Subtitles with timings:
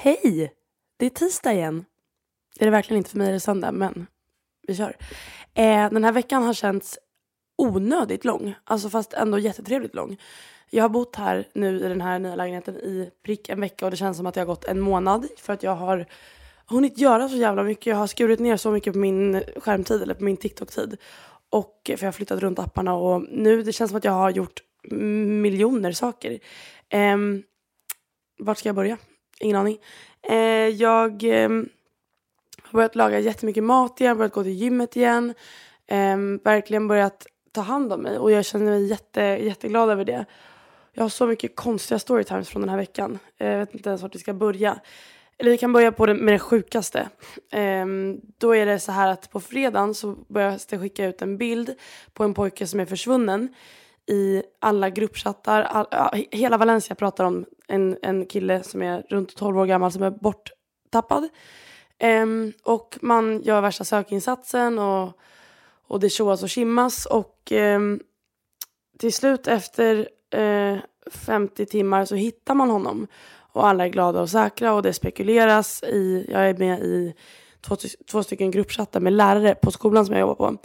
[0.00, 0.54] Hej!
[0.96, 1.84] Det är tisdag igen.
[2.58, 4.06] Det är det verkligen inte för mig, är det söndag, men
[4.66, 4.96] vi kör.
[5.54, 6.98] Eh, den här veckan har känts
[7.56, 10.16] onödigt lång, alltså fast ändå jättetrevligt lång.
[10.70, 13.90] Jag har bott här nu i den här nya lägenheten i prick en vecka och
[13.90, 16.06] det känns som att jag har gått en månad för att jag har
[16.66, 17.86] hunnit göra så jävla mycket.
[17.86, 20.96] Jag har skurit ner så mycket på min skärmtid eller på min TikTok-tid.
[21.50, 24.30] Och för jag har flyttat runt apparna och nu det känns som att jag har
[24.30, 24.62] gjort
[25.42, 26.38] miljoner saker.
[26.88, 27.16] Eh,
[28.38, 28.98] vart ska jag börja?
[29.40, 29.78] Ingen aning.
[30.22, 30.36] Eh,
[30.68, 31.48] jag eh,
[32.62, 35.34] har börjat laga jättemycket mat igen, börjat gå till gymmet igen.
[35.86, 40.24] Eh, verkligen börjat ta hand om mig och jag känner mig jätte, jätteglad över det.
[40.92, 43.18] Jag har så mycket konstiga storytimes från den här veckan.
[43.38, 44.80] Eh, jag vet inte ens vart vi ska börja.
[45.38, 47.08] Eller vi kan börja på det med det sjukaste.
[47.52, 51.38] Um, då är det så här att på fredagen så började jag skicka ut en
[51.38, 51.74] bild
[52.12, 53.54] på en pojke som är försvunnen
[54.08, 55.62] i alla gruppchattar.
[55.62, 60.02] All, hela Valencia pratar om en, en kille som är runt 12 år gammal som
[60.02, 61.28] är borttappad.
[62.02, 65.12] Um, och man gör värsta sökinsatsen och,
[65.86, 67.06] och det tjoas och kimmas.
[67.06, 68.00] Och um,
[68.98, 70.78] till slut efter eh, uh,
[71.10, 73.06] 50 timmar så hittar man honom.
[73.52, 77.14] Och alla är glada och säkra och det spekuleras i, jag är med i
[77.60, 77.76] två,
[78.10, 80.58] två stycken gruppchattar med lärare på skolan som jag jobbar på.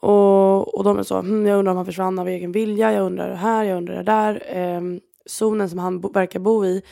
[0.00, 3.06] Och, och de är så, hm, jag undrar om han försvann av egen vilja, jag
[3.06, 4.42] undrar det här, jag undrar det där.
[4.46, 4.80] Eh,
[5.26, 6.82] zonen som han bo, verkar bo i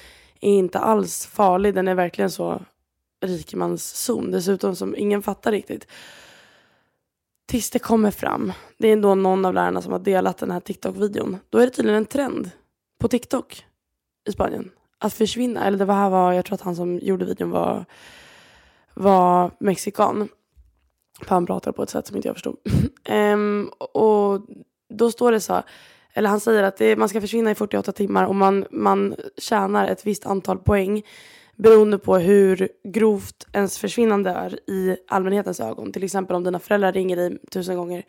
[0.40, 2.62] är inte alls farlig, den är verkligen så
[3.20, 4.30] rikemanszon.
[4.30, 5.86] Dessutom som ingen fattar riktigt.
[7.46, 10.60] Tills det kommer fram, det är då någon av lärarna som har delat den här
[10.60, 11.36] TikTok-videon.
[11.50, 12.50] Då är det tydligen en trend
[12.98, 13.64] på TikTok
[14.28, 15.64] i Spanien att försvinna.
[15.64, 17.84] Eller det var här var, jag tror att han som gjorde videon var,
[18.94, 20.28] var mexikan.
[21.22, 22.56] För han pratar på ett sätt som inte jag förstod.
[23.10, 24.40] um, och
[24.94, 25.62] då står det så,
[26.12, 29.88] eller han säger att det, man ska försvinna i 48 timmar och man, man tjänar
[29.88, 31.02] ett visst antal poäng
[31.56, 35.92] beroende på hur grovt ens försvinnande är i allmänhetens ögon.
[35.92, 38.04] Till exempel om dina föräldrar ringer dig tusen gånger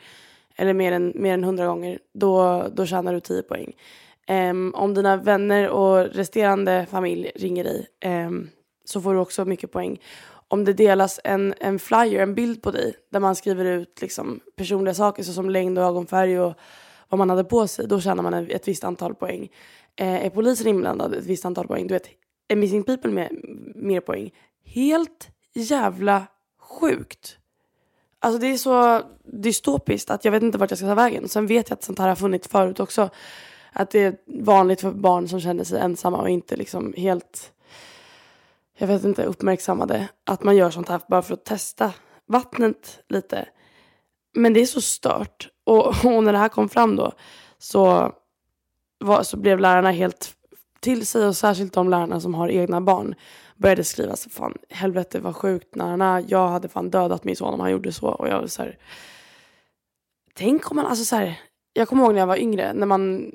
[0.55, 3.73] eller mer än, mer än hundra gånger, då, då tjänar du 10 poäng.
[4.29, 8.49] Um, om dina vänner och resterande familj ringer dig um,
[8.85, 9.99] så får du också mycket poäng
[10.49, 14.39] om det delas en, en flyer, en bild på dig där man skriver ut liksom
[14.55, 16.53] personliga saker såsom längd och ögonfärg och
[17.09, 19.49] vad man hade på sig, då tjänar man ett visst antal poäng.
[19.95, 21.87] Eh, är polisen inblandad, ett visst antal poäng.
[21.87, 22.09] Du vet,
[22.47, 23.29] är Missing People med
[23.75, 24.31] mer poäng?
[24.65, 26.27] Helt jävla
[26.59, 27.37] sjukt.
[28.19, 31.27] Alltså det är så dystopiskt att jag vet inte vart jag ska ta vägen.
[31.27, 33.09] Sen vet jag att sånt här har funnits förut också.
[33.73, 37.51] Att det är vanligt för barn som känner sig ensamma och inte liksom helt
[38.79, 41.93] jag vet inte, uppmärksammade att man gör sånt här bara för att testa
[42.25, 43.49] vattnet lite.
[44.35, 45.49] Men det är så stört.
[45.63, 47.11] Och, och när det här kom fram då
[47.57, 48.13] så,
[48.99, 50.33] var, så blev lärarna helt
[50.79, 53.15] till sig och särskilt de lärarna som har egna barn
[53.55, 57.59] började skriva så fan helvete vad sjukt lärarna, jag hade fan dödat min son om
[57.59, 58.77] han gjorde så och jag var så här,
[60.33, 61.39] tänk om man alltså så här,
[61.73, 63.31] jag kommer ihåg när jag var yngre, när man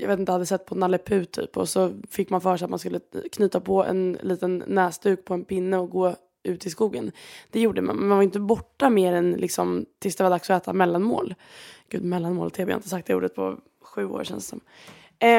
[0.00, 2.64] jag vet inte, hade sett på Nalle Puh typ och så fick man för sig
[2.64, 3.00] att man skulle
[3.32, 7.12] knyta på en liten näsduk på en pinne och gå ut i skogen.
[7.50, 10.50] Det gjorde man, men man var inte borta mer än liksom tills det var dags
[10.50, 11.34] att äta mellanmål.
[11.88, 14.60] Gud, mellanmål, TV, jag har inte sagt det ordet på sju år känns det som.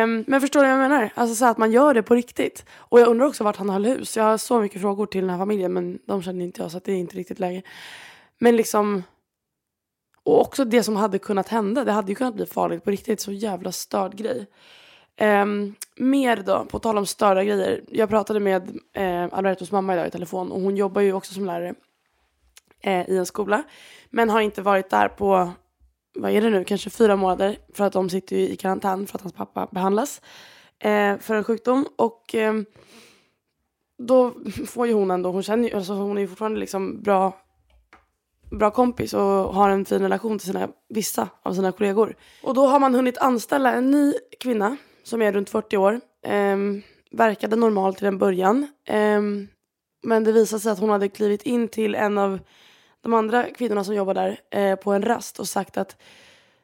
[0.03, 1.11] Um, men förstår du vad jag menar?
[1.15, 2.65] Alltså så att man gör det på riktigt.
[2.71, 4.17] Och jag undrar också vart han höll hus.
[4.17, 6.79] Jag har så mycket frågor till den här familjen men de känner inte jag så
[6.83, 7.61] det är inte riktigt läge.
[8.37, 9.03] Men liksom
[10.23, 11.83] och också det som hade kunnat hända.
[11.83, 13.21] Det hade ju kunnat bli farligt på riktigt.
[13.21, 14.47] Så jävla störd grej.
[15.21, 17.83] Um, mer då, på tal om störda grejer.
[17.87, 18.69] Jag pratade med
[18.99, 21.73] uh, Albertos mamma idag i telefon och hon jobbar ju också som lärare
[22.87, 23.63] uh, i en skola.
[24.09, 25.51] Men har inte varit där på,
[26.15, 27.57] vad är det nu, kanske fyra månader.
[27.73, 30.21] För att de sitter ju i karantän för att hans pappa behandlas
[30.85, 31.87] uh, för en sjukdom.
[31.95, 32.65] Och ehm,
[33.97, 34.33] då
[34.67, 37.33] får ju hon ändå, hon känner ju, alltså hon är ju fortfarande liksom bra
[38.51, 39.21] bra kompis och
[39.53, 42.15] har en fin relation till sina, vissa av sina kollegor.
[42.43, 46.01] Och då har man hunnit anställa en ny kvinna som är runt 40 år.
[46.25, 46.81] Ehm,
[47.11, 48.67] verkade normal till en början.
[48.87, 49.47] Ehm,
[50.03, 52.39] men det visade sig att hon hade klivit in till en av
[53.01, 55.97] de andra kvinnorna som jobbar där eh, på en rast och sagt att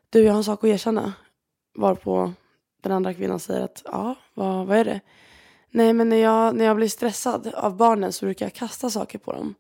[0.10, 1.14] du, jag har en sak att erkänna.
[1.76, 2.34] Varpå
[2.82, 5.00] den andra kvinnan säger att ja, vad, vad är det?
[5.72, 9.20] Nej, men när jag, när jag blir stressad av barnen så brukar jag kasta saker
[9.20, 9.56] på dem.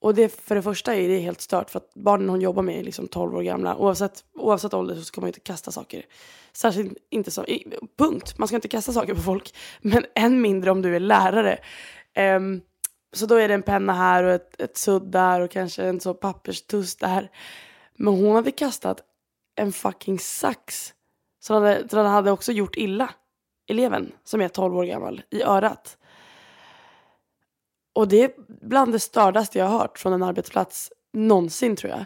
[0.00, 2.78] Och det för det första är det helt stört för att barnen hon jobbar med
[2.78, 3.76] är liksom 12 år gamla.
[3.76, 6.04] Oavsett, oavsett ålder så ska man inte kasta saker.
[6.52, 7.44] Särskilt inte så,
[7.98, 8.38] punkt.
[8.38, 9.54] Man ska inte kasta saker på folk.
[9.80, 11.58] Men än mindre om du är lärare.
[12.36, 12.60] Um,
[13.12, 16.00] så då är det en penna här och ett, ett sudd där och kanske en
[16.00, 17.30] så papperstuss där.
[17.96, 19.02] Men hon hade kastat
[19.56, 20.94] en fucking sax.
[21.40, 23.10] Så den hade, så den hade också gjort illa
[23.68, 25.98] eleven som är 12 år gammal i örat.
[27.98, 28.30] Och det är
[28.60, 32.04] bland det stördaste jag har hört från en arbetsplats någonsin tror jag.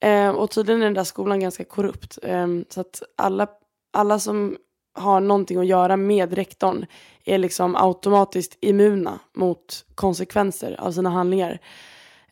[0.00, 2.18] Eh, och tydligen är den där skolan ganska korrupt.
[2.22, 3.46] Eh, så att alla,
[3.92, 4.56] alla som
[4.94, 6.86] har någonting att göra med rektorn
[7.24, 11.58] är liksom automatiskt immuna mot konsekvenser av sina handlingar.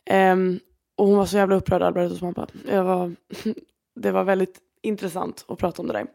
[0.05, 0.35] Eh,
[0.97, 2.47] och hon var så jävla upprörd, Albertus mamma.
[2.67, 3.15] Jag var,
[3.95, 6.07] det var väldigt intressant att prata om det där.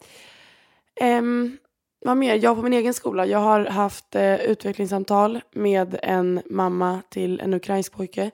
[1.00, 1.58] Ehm,
[2.06, 2.34] vad mer?
[2.34, 3.26] Jag på min egen skola.
[3.26, 8.30] Jag har haft eh, utvecklingssamtal med en mamma till en ukrainsk pojke.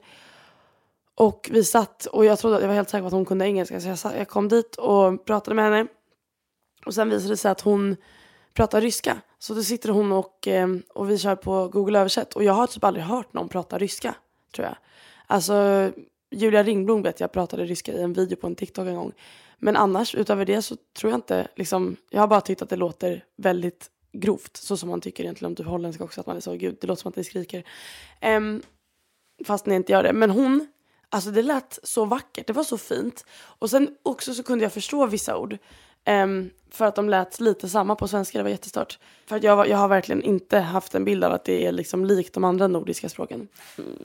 [1.15, 3.81] Och vi satt och jag trodde, jag var helt säker på att hon kunde engelska
[3.81, 5.87] så jag, satt, jag kom dit och pratade med henne.
[6.85, 7.95] Och sen visade det sig att hon
[8.53, 9.21] pratar ryska.
[9.39, 12.33] Så då sitter hon och, eh, och vi kör på Google översätt.
[12.33, 14.15] Och jag har typ aldrig hört någon prata ryska,
[14.55, 14.75] tror jag.
[15.27, 15.91] Alltså,
[16.31, 19.11] Julia Ringblom vet jag pratade ryska i en video på en TikTok en gång.
[19.57, 22.75] Men annars utöver det så tror jag inte, liksom, jag har bara tyckt att det
[22.75, 24.57] låter väldigt grovt.
[24.57, 26.87] Så som man tycker egentligen om typ holländska också, att man är så, gud det
[26.87, 27.63] låter som att ni skriker.
[28.21, 28.61] Um,
[29.45, 30.13] fast ni inte gör det.
[30.13, 30.67] Men hon,
[31.09, 33.25] alltså det lät så vackert, det var så fint.
[33.31, 35.57] Och sen också så kunde jag förstå vissa ord.
[36.09, 38.99] Um, för att de lät lite samma på svenska, det var jättestört.
[39.25, 42.05] För att jag, jag har verkligen inte haft en bild av att det är liksom
[42.05, 43.47] likt de andra nordiska språken.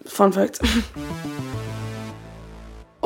[0.05, 0.61] Fun fact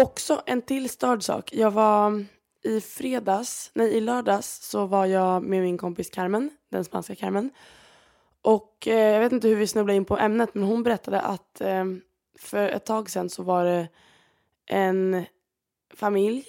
[0.03, 1.53] också en till störd sak.
[1.53, 2.27] Jag var mm,
[2.63, 7.51] i fredags, nej i lördags så var jag med min kompis Carmen, den spanska Carmen.
[8.43, 11.61] Och eh, jag vet inte hur vi snubblade in på ämnet men hon berättade att
[11.61, 11.85] eh,
[12.39, 13.89] för ett tag sedan så var det
[14.67, 15.25] en
[15.95, 16.45] familj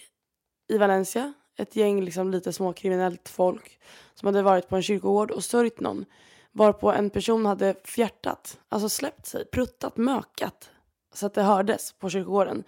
[0.67, 3.79] i Valencia, ett gäng liksom lite småkriminellt folk
[4.13, 6.05] som hade varit på en kyrkogård och sörjt någon.
[6.51, 10.69] Varpå en person hade fjärtat, alltså släppt sig, pruttat, mökat
[11.13, 12.63] så att det hördes på kyrkogården.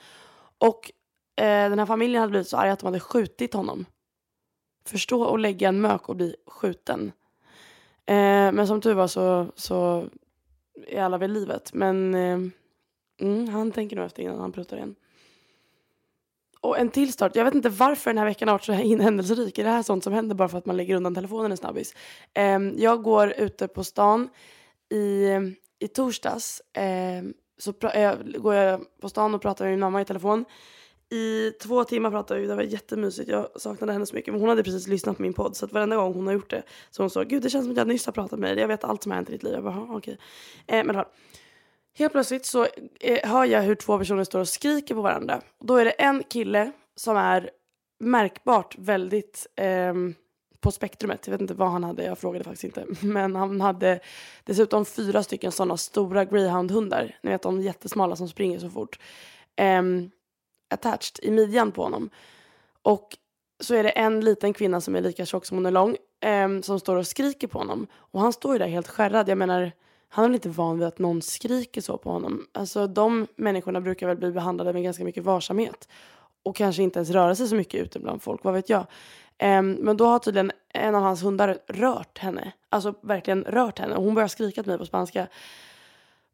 [0.63, 0.91] Och
[1.35, 3.85] eh, den här familjen hade blivit så arg att de hade skjutit honom.
[4.85, 7.11] Förstå att lägga en mök och bli skjuten.
[8.05, 10.09] Eh, men som tur var så, så
[10.87, 11.73] är alla vid livet.
[11.73, 12.39] Men eh,
[13.21, 14.95] mm, han tänker nog efter innan han prutar igen.
[16.61, 17.35] Och en till start.
[17.35, 18.71] Jag vet inte varför den här veckan har varit så
[19.03, 19.57] händelserik.
[19.57, 21.95] Är det här sånt som händer bara för att man lägger undan telefonen en snabbis?
[22.33, 24.29] Eh, jag går ute på stan
[24.89, 25.27] i,
[25.79, 26.61] i torsdags.
[26.73, 30.45] Ehm, så eh, går jag på stan och pratar med min mamma i telefon.
[31.09, 33.29] I två timmar pratade vi, det var jättemysigt.
[33.29, 34.33] Jag saknade henne så mycket.
[34.33, 36.49] Men hon hade precis lyssnat på min podd så att varenda gång hon har gjort
[36.49, 38.61] det så hon sa gud det känns som att jag nyss har pratat med dig.
[38.61, 39.53] Jag vet allt som har hänt i ditt liv.
[39.53, 40.17] Jag bara okej.
[40.67, 41.03] Eh, men
[41.95, 42.67] Helt plötsligt så
[42.99, 45.41] eh, hör jag hur två personer står och skriker på varandra.
[45.59, 47.49] Då är det en kille som är
[47.99, 49.93] märkbart väldigt eh,
[50.63, 51.27] på spektrumet.
[51.27, 52.85] Jag vet inte vad han hade, jag frågade faktiskt inte.
[53.05, 53.99] Men han hade
[54.43, 57.17] dessutom fyra stycken sådana stora greyhoundhundar.
[57.23, 58.99] Ni vet de jättesmala som springer så fort.
[59.61, 60.11] Um,
[60.69, 62.09] attached i midjan på honom.
[62.81, 63.17] Och
[63.59, 66.63] så är det en liten kvinna som är lika tjock som hon är lång um,
[66.63, 67.87] som står och skriker på honom.
[67.93, 69.29] Och han står ju där helt skärrad.
[69.29, 69.71] Jag menar,
[70.09, 72.47] han är inte van vid att någon skriker så på honom.
[72.51, 75.87] Alltså de människorna brukar väl bli behandlade med ganska mycket varsamhet.
[76.43, 78.85] Och kanske inte ens röra sig så mycket ute bland folk, vad vet jag.
[79.43, 82.51] Um, men då har tydligen en av hans hundar rört henne.
[82.69, 83.95] Alltså verkligen rört henne.
[83.95, 85.27] Och hon börjar skrika till mig på spanska.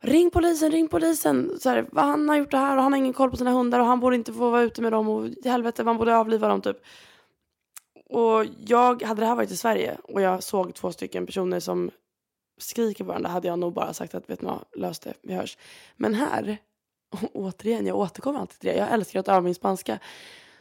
[0.01, 1.59] Ring polisen, ring polisen.
[1.59, 3.79] Så här, han har gjort det här och han har ingen koll på sina hundar
[3.79, 6.61] och han borde inte få vara ute med dem och helvete man borde avliva dem
[6.61, 6.77] typ.
[8.09, 11.91] och jag, hade det här varit i Sverige och jag såg två stycken personer som
[12.57, 15.33] skriker på varandra hade jag nog bara sagt att vet ni vad, lös det, vi
[15.33, 15.57] hörs.
[15.95, 16.57] Men här,
[17.33, 19.99] återigen, jag återkommer alltid till det, jag älskar att öva min spanska.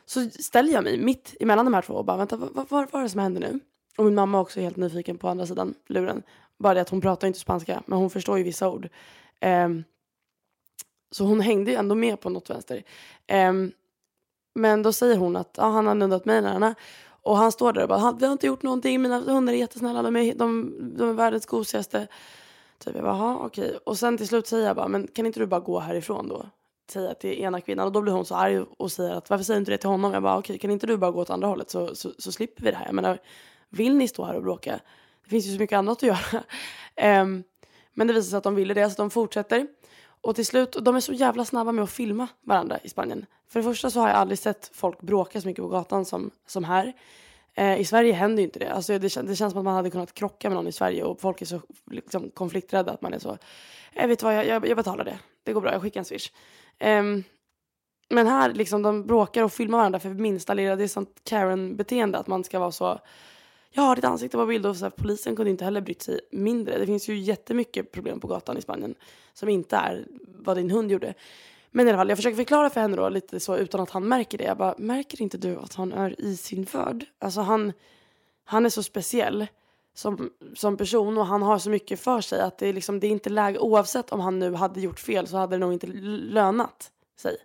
[0.09, 2.95] Så ställer jag mig mitt emellan de här två och bara vänta, vad, vad, vad
[2.95, 3.61] är det som händer nu?
[3.99, 6.23] Och min mamma är också helt nyfiken på andra sidan luren.
[6.59, 8.89] Bara det att hon pratar inte spanska, men hon förstår ju vissa ord.
[9.41, 9.85] Um,
[11.11, 12.83] så hon hängde ju ändå med på något vänster.
[13.33, 13.73] Um,
[14.55, 16.75] men då säger hon att ah, han har nuddat mig
[17.23, 20.03] och han står där och bara, vi har inte gjort någonting, mina hundar är jättesnälla,
[20.03, 22.07] de är, de, de är världens gosigaste.
[22.79, 23.79] Typ jag bara, okej.
[23.85, 26.47] Och sen till slut säger jag bara, men kan inte du bara gå härifrån då?
[26.89, 29.61] Säga till ena kvinnan och då blir hon så arg och säger att varför säger
[29.61, 30.13] inte det till honom?
[30.13, 32.63] Jag bara, okej kan inte du bara gå åt andra hållet så, så, så slipper
[32.63, 32.87] vi det här.
[32.87, 33.19] Jag menar,
[33.69, 34.81] vill ni stå här och bråka?
[35.25, 37.23] Det finns ju så mycket annat att göra.
[37.23, 37.45] um,
[37.95, 39.67] men det visar sig att de ville det så de fortsätter.
[40.21, 43.27] Och till slut, de är så jävla snabba med att filma varandra i Spanien.
[43.49, 46.31] För det första så har jag aldrig sett folk bråka så mycket på gatan som,
[46.47, 46.93] som här.
[47.55, 48.73] Eh, I Sverige händer ju inte det.
[48.73, 51.21] Alltså det, det, känns som att man hade kunnat krocka med någon i Sverige och
[51.21, 53.39] folk är så liksom, konflikträdda att man är så,
[53.95, 55.19] jag vet vad, jag, jag, jag betalar det.
[55.49, 56.33] Det går bra, jag skickar en swish.
[56.81, 57.25] Um,
[58.09, 62.19] men här liksom, de bråkar och filmar varandra för minsta lilla, det är sånt Karen-beteende
[62.19, 63.01] att man ska vara så
[63.71, 66.21] jag har ditt ansikte på bild och så här, polisen kunde inte heller brytt sig
[66.31, 66.79] mindre.
[66.79, 68.95] Det finns ju jättemycket problem på gatan i Spanien
[69.33, 71.15] som inte är vad din hund gjorde.
[71.71, 74.09] Men i alla fall, jag försöker förklara för henne då lite så utan att han
[74.09, 74.45] märker det.
[74.45, 77.05] Jag bara, märker inte du att han är i sin värld?
[77.19, 77.73] Alltså han,
[78.45, 79.47] han är så speciell
[79.99, 83.07] som, som person och han har så mycket för sig att det är, liksom, det
[83.07, 85.87] är inte läge, oavsett om han nu hade gjort fel så hade det nog inte
[85.87, 87.37] lönat sig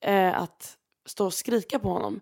[0.00, 2.20] eh, att stå och skrika på honom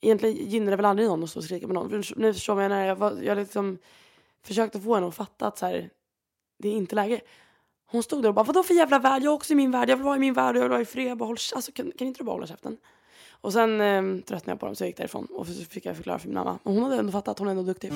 [0.00, 2.02] egentligen gynnar det väl aldrig någon att stå och skrika på någon.
[2.16, 3.78] nu förstår jag när jag, var, jag liksom
[4.42, 5.90] försökte få henne att fatta att så här,
[6.58, 7.20] det är inte läge.
[7.86, 9.22] Hon stod där och bara vadå för jävla värld?
[9.22, 9.90] Jag är också i min värld.
[9.90, 11.16] Jag vill vara i min värld och jag vill vara i fred.
[11.16, 12.76] Bara, håll, alltså, kan, kan inte du bara hålla käften?
[13.44, 15.96] Och sen eh, tröttnade jag på dem så jag gick därifrån och så fick jag
[15.96, 16.58] förklara för min mamma.
[16.62, 17.92] Och hon hade ändå fattat att hon är ändå duktig.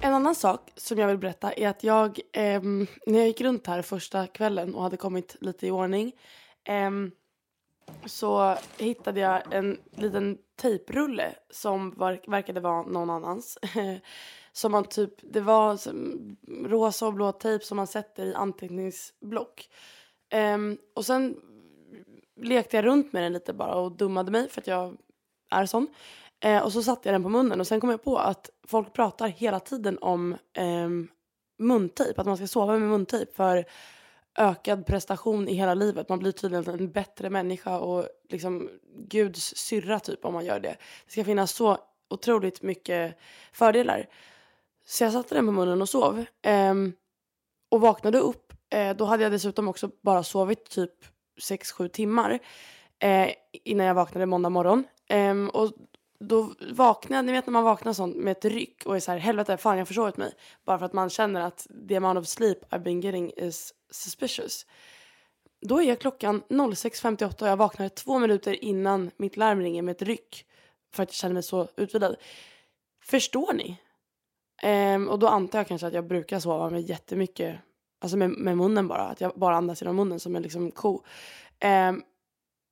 [0.00, 2.62] En annan sak som jag vill berätta är att jag, eh,
[3.06, 6.12] när jag gick runt här första kvällen och hade kommit lite i ordning
[6.64, 6.90] eh,
[8.06, 13.58] så hittade jag en liten tejprulle som var, verkade vara någon annans.
[14.52, 15.78] som man typ, det var
[16.68, 19.68] rosa och blå tejp som man sätter i anteckningsblock.
[20.34, 21.36] Um, och sen
[22.40, 24.96] lekte jag runt med den lite bara och dummade mig för att jag
[25.50, 25.86] är sån.
[26.40, 28.92] Eh, och så satte jag den på munnen och sen kom jag på att folk
[28.92, 30.88] pratar hela tiden om eh,
[31.58, 33.64] muntejp, att man ska sova med muntejp för
[34.38, 36.08] ökad prestation i hela livet.
[36.08, 40.76] Man blir tydligen en bättre människa och liksom Guds syrra typ om man gör det.
[41.06, 41.78] Det ska finnas så
[42.10, 43.18] otroligt mycket
[43.52, 44.06] fördelar.
[44.86, 46.24] Så jag satte den på munnen och sov.
[46.42, 46.74] Eh,
[47.70, 48.52] och vaknade upp.
[48.70, 52.38] Eh, då hade jag dessutom också bara sovit typ 6-7 timmar
[52.98, 54.84] eh, innan jag vaknade måndag morgon.
[55.08, 55.72] Eh, och
[56.20, 59.12] då vaknade jag, ni vet när man vaknar sånt med ett ryck och är så
[59.12, 60.32] här helvete fan jag har försovit mig.
[60.64, 64.66] Bara för att man känner att the amount of sleep I've been getting is suspicious.
[65.60, 70.02] Då är klockan 06.58 och jag vaknar två minuter innan mitt larm ringer med ett
[70.02, 70.46] ryck.
[70.92, 72.16] För att jag känner mig så utvilad.
[73.02, 73.76] Förstår ni?
[74.62, 77.56] Ehm, och då antar jag kanske att jag brukar sova med jättemycket,
[78.04, 79.02] alltså med, med munnen bara.
[79.02, 81.02] Att jag bara andas genom munnen som en liksom ko.
[81.64, 82.02] Um,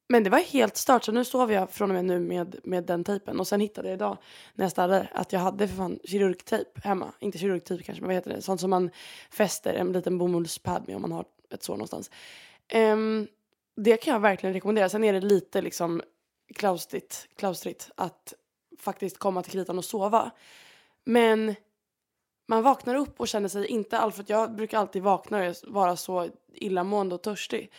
[0.09, 2.85] men det var helt stört så nu sover jag från och med nu med, med
[2.85, 3.41] den tejpen.
[3.41, 4.19] Och sen hittade jag idag
[4.55, 7.13] när jag städade att jag hade för fan kirurgtejp hemma.
[7.19, 8.43] Inte kirurgtejp kanske men vad heter det?
[8.43, 8.91] Sånt som man
[9.31, 12.11] fäster en liten bomullspad med om man har ett sår någonstans.
[12.75, 13.29] Um,
[13.77, 14.89] det kan jag verkligen rekommendera.
[14.89, 16.03] Sen är det lite liksom
[16.55, 18.35] klaustrigt, klaustrigt att
[18.79, 20.31] faktiskt komma till kritan och sova.
[21.05, 21.55] Men
[22.49, 25.97] man vaknar upp och känner sig inte alls, för jag brukar alltid vakna och vara
[25.97, 27.71] så illamående och törstig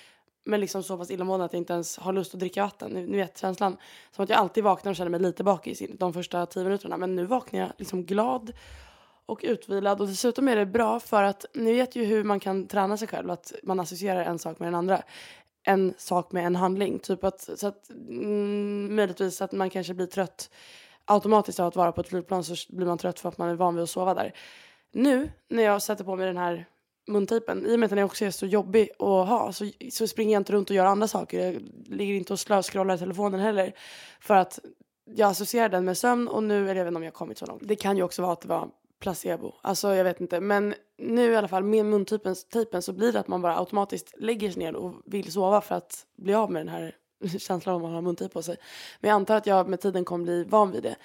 [0.45, 2.91] men liksom så pass illamående att jag inte ens har lust att dricka vatten.
[2.91, 3.77] Ni, ni, vet känslan.
[4.11, 6.97] Som att jag alltid vaknar och känner mig lite bakis de första tio minuterna.
[6.97, 8.53] Men nu vaknar jag liksom glad
[9.25, 10.01] och utvilad.
[10.01, 13.07] Och dessutom är det bra för att ni vet ju hur man kan träna sig
[13.07, 13.31] själv.
[13.31, 15.01] Att man associerar en sak med den andra.
[15.63, 16.99] En sak med en handling.
[16.99, 20.49] Typ att, så att mm, möjligtvis att man kanske blir trött
[21.05, 23.55] automatiskt av att vara på ett flygplan så blir man trött för att man är
[23.55, 24.33] van vid att sova där.
[24.91, 26.65] Nu när jag sätter på mig den här
[27.07, 27.65] muntejpen.
[27.65, 30.39] I och med att den också är så jobbig att ha så, så springer jag
[30.39, 31.39] inte runt och gör andra saker.
[31.39, 33.73] Jag ligger inte och slöskrollar i telefonen heller.
[34.19, 34.59] För att
[35.05, 37.37] jag associerar den med sömn och nu, eller jag vet inte om jag har kommit
[37.37, 37.61] så långt.
[37.65, 38.69] Det kan ju också vara att det var
[38.99, 39.53] placebo.
[39.61, 40.39] Alltså jag vet inte.
[40.39, 42.35] Men nu i alla fall med muntejpen
[42.81, 46.05] så blir det att man bara automatiskt lägger sig ner och vill sova för att
[46.17, 46.95] bli av med den här
[47.39, 48.57] känslan av att ha har på sig.
[48.99, 50.95] Men jag antar att jag med tiden kommer bli van vid det.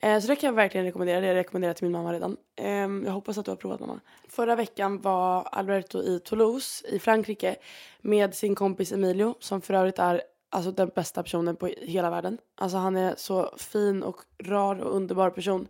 [0.00, 1.20] Eh, så det kan jag verkligen rekommendera.
[1.20, 2.36] Det har jag rekommenderat till min mamma redan.
[2.56, 4.00] Ehm, jag hoppas att du har provat mamma.
[4.28, 7.56] Förra veckan var Alberto i Toulouse i Frankrike
[8.00, 12.38] med sin kompis Emilio som för övrigt är alltså den bästa personen på hela världen.
[12.54, 15.68] Alltså han är så fin och rar och underbar person.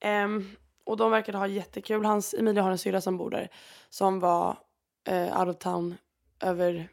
[0.00, 0.50] Ehm,
[0.84, 2.04] och de verkade ha jättekul.
[2.04, 3.48] Hans, Emilio har en syrra som bor där
[3.90, 4.56] som var
[5.08, 5.94] eh, out of town
[6.40, 6.88] över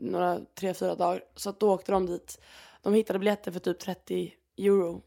[0.00, 1.24] några tre, fyra dagar.
[1.34, 2.40] Så att då åkte de dit.
[2.82, 5.02] De hittade biljetter för typ 30 euro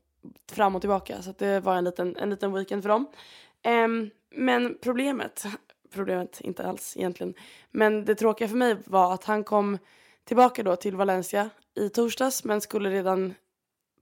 [0.51, 1.21] fram och tillbaka.
[1.21, 3.07] Så det var en liten, en liten weekend för dem.
[3.67, 5.45] Um, men problemet,
[5.93, 7.33] problemet inte alls egentligen,
[7.71, 9.77] men det tråkiga för mig var att han kom
[10.23, 13.33] tillbaka då till Valencia i torsdags men skulle redan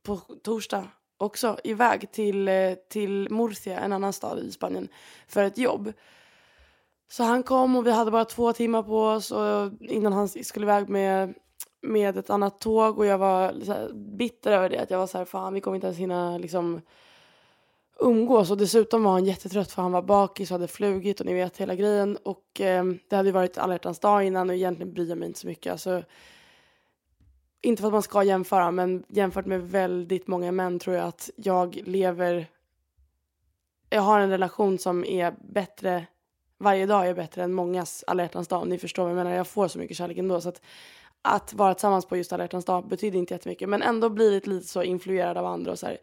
[0.03, 4.87] på torsdag också iväg till, eh, till Murcia, en annan stad i Spanien,
[5.27, 5.93] för ett jobb.
[7.11, 10.65] Så han kom och vi hade bara två timmar på oss och innan han skulle
[10.65, 11.33] iväg med,
[11.81, 13.53] med ett annat tåg och jag var
[13.93, 14.77] bitter över det.
[14.77, 16.81] Att jag var så här, fan vi kommer inte ens hinna liksom
[17.99, 21.33] umgås och dessutom var han jättetrött för han var bakis och hade flugit och ni
[21.33, 24.93] vet hela grejen och eh, det hade ju varit alla hjärtans dag innan och egentligen
[24.93, 25.71] bryr jag mig inte så mycket.
[25.71, 26.03] Alltså,
[27.61, 31.29] inte för att man ska jämföra men jämfört med väldigt många män tror jag att
[31.35, 32.47] jag lever
[33.89, 36.05] jag har en relation som är bättre
[36.59, 38.67] varje dag är bättre än mångas alla hjärtans dag.
[38.67, 39.31] Ni förstår vad jag menar.
[39.31, 40.41] Jag får så mycket kärlek ändå.
[40.41, 40.61] Så att,
[41.21, 43.69] att vara tillsammans på just alla hjärtans dag betyder inte jättemycket.
[43.69, 45.97] Men ändå blir lite, lite så influerad av andra och så här.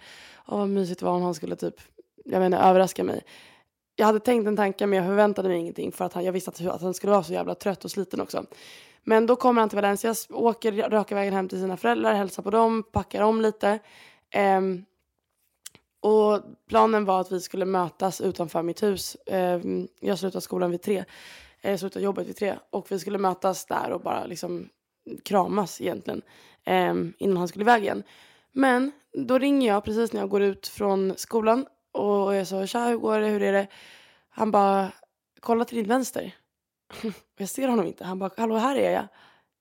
[0.47, 1.75] Åh vad mysigt var om han skulle typ,
[2.25, 3.23] jag menar överraska mig.
[3.97, 6.51] Jag hade tänkt en tanke men jag förväntade mig ingenting för att han, jag visste
[6.51, 8.47] att, att han skulle vara så jävla trött och sliten också.
[9.05, 12.51] Men då kommer han till Valencia, åker raka vägen hem till sina föräldrar, hälsar på
[12.51, 13.79] dem, packar om lite.
[14.59, 14.85] Um,
[16.07, 19.15] och planen var att vi skulle mötas utanför mitt hus.
[19.15, 19.61] Eh,
[20.01, 21.05] jag slutade skolan vid tre.
[21.61, 22.55] Eh, jag slutade jobbet vid tre.
[22.71, 24.69] Och vi skulle mötas där och bara liksom
[25.25, 26.23] kramas egentligen.
[26.65, 28.03] Eh, innan han skulle iväg igen.
[28.53, 31.67] Men då ringer jag precis när jag går ut från skolan.
[31.93, 33.67] Och jag sa tja hur går det, hur är det?
[34.29, 34.93] Han bara
[35.41, 36.35] kolla till din vänster.
[37.39, 38.05] jag ser honom inte.
[38.05, 39.07] Han bara, hallå här är jag.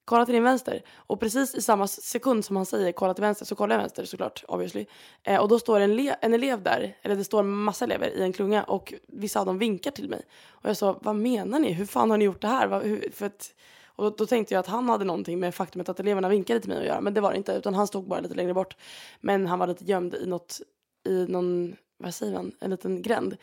[0.06, 0.82] Kolla till din vänster.
[0.96, 4.06] Och precis i samma sekund som han säger kolla till vänster så kollar jag vänster
[4.06, 4.86] såklart, obviously.
[5.24, 8.22] Eh, och då står en, en elev där, eller det står en massa elever i
[8.22, 10.22] en klunga och vissa av dem vinkar till mig.
[10.48, 11.72] Och jag sa, vad menar ni?
[11.72, 12.84] Hur fan har ni gjort det här?
[12.84, 13.54] Hur, för att,
[13.86, 16.70] och då, då, tänkte jag att han hade någonting med faktumet att eleverna vinkade till
[16.70, 17.02] mig att göra.
[17.02, 18.78] Men det var det inte, utan han stod bara lite längre bort.
[19.22, 20.62] Men han var lite gömd i något,
[21.08, 23.38] i någon, vad säger man, en liten gränd.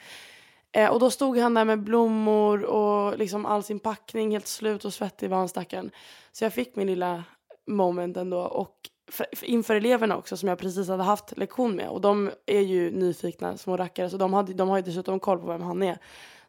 [0.73, 4.85] Eh, och då stod han där med blommor och liksom all sin packning, helt slut
[4.85, 5.91] och svettig var han stackaren.
[6.33, 7.25] Så jag fick min lilla
[7.67, 8.41] moment ändå.
[8.41, 8.77] Och
[9.11, 11.89] för, för inför eleverna också som jag precis hade haft lektion med.
[11.89, 15.39] Och de är ju nyfikna små rackare så de, hade, de har ju dessutom koll
[15.39, 15.99] på vem han är.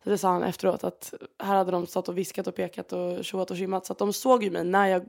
[0.03, 3.25] Så det sa han efteråt att här hade de stått och viskat och pekat och
[3.25, 3.85] tjoat och skimmat.
[3.85, 5.05] Så att de såg ju mig när jag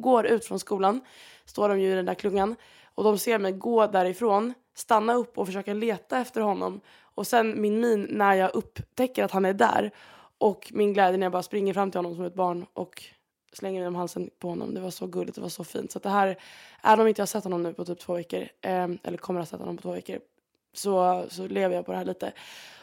[0.00, 1.00] går ut från skolan.
[1.44, 2.56] Står de ju i den där klungan.
[2.94, 6.80] Och de ser mig gå därifrån, stanna upp och försöka leta efter honom.
[7.18, 9.90] Och sen min min när jag upptäcker att han är där.
[10.38, 13.04] Och min glädje när jag bara springer fram till honom som ett barn och
[13.52, 14.74] slänger mig om halsen på honom.
[14.74, 15.92] Det var så gulligt, det var så fint.
[15.92, 16.38] Så det här,
[16.82, 19.40] även om inte jag har sett honom nu på typ två veckor, eh, eller kommer
[19.40, 20.18] att ha sett honom på två veckor,
[20.72, 22.32] så, så lever jag på det här lite.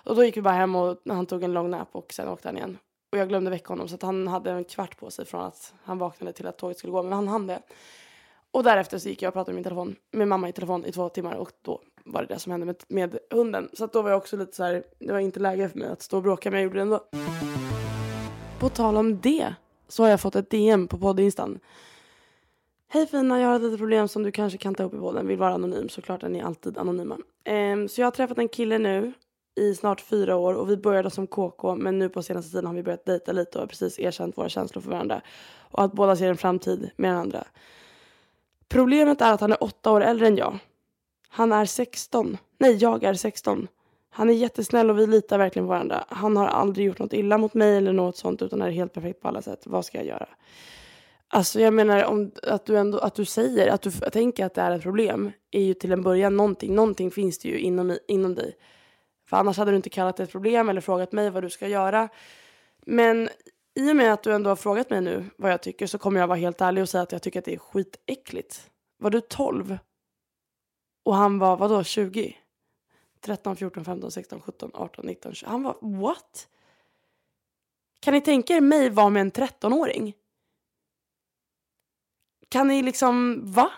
[0.03, 2.47] Och då gick vi bara hem och han tog en lång nap och sen åkte
[2.47, 2.77] han igen.
[3.11, 5.73] Och jag glömde väcka honom så att han hade en kvart på sig från att
[5.83, 7.03] han vaknade till att tåget skulle gå.
[7.03, 7.61] Men han hann det.
[8.55, 10.91] Och därefter så gick jag och pratade med min telefon, med mamma i telefon i
[10.91, 13.69] två timmar och då var det det som hände med, med hunden.
[13.73, 15.87] Så att då var jag också lite så här, det var inte läge för mig
[15.87, 17.03] att stå och bråka men jag gjorde det ändå.
[18.59, 19.55] På tal om det
[19.87, 21.59] så har jag fått ett DM på poddinstan.
[22.87, 25.27] Hej fina, jag har ett litet problem som du kanske kan ta upp i podden.
[25.27, 27.17] Vill vara anonym, såklart är ni alltid anonyma.
[27.49, 29.13] Um, så jag har träffat en kille nu
[29.55, 32.73] i snart fyra år och vi började som KK men nu på senaste tiden har
[32.73, 35.21] vi börjat dejta lite och har precis erkänt våra känslor för varandra.
[35.57, 37.47] Och att båda ser en framtid med den andra.
[38.69, 40.60] Problemet är att han är åtta år äldre än jag.
[41.30, 42.38] Han är 16.
[42.58, 43.67] Nej, jag är 16.
[44.10, 46.06] Han är jättesnäll och vi litar verkligen på varandra.
[46.08, 49.21] Han har aldrig gjort något illa mot mig eller något sånt utan är helt perfekt
[49.21, 49.62] på alla sätt.
[49.65, 50.28] Vad ska jag göra?
[51.28, 54.62] Alltså jag menar om, att, du ändå, att du säger att du tänker att det
[54.62, 56.75] är ett problem är ju till en början någonting.
[56.75, 58.56] Någonting finns det ju inom, inom dig.
[59.30, 61.67] För annars hade du inte kallat det ett problem eller frågat mig vad du ska
[61.67, 62.10] göra.
[62.86, 63.30] Men
[63.75, 66.19] i och med att du ändå har frågat mig nu vad jag tycker så kommer
[66.19, 68.71] jag vara helt ärlig och säga att jag tycker att det är skitäckligt.
[68.97, 69.77] Var du 12?
[71.03, 72.38] Och han var vadå 20?
[73.21, 75.49] 13, 14, 15, 16, 17, 18, 19, 20.
[75.49, 76.47] Han var what?
[77.99, 80.13] Kan ni tänka er mig vara med en 13-åring?
[82.49, 83.71] Kan ni liksom, va?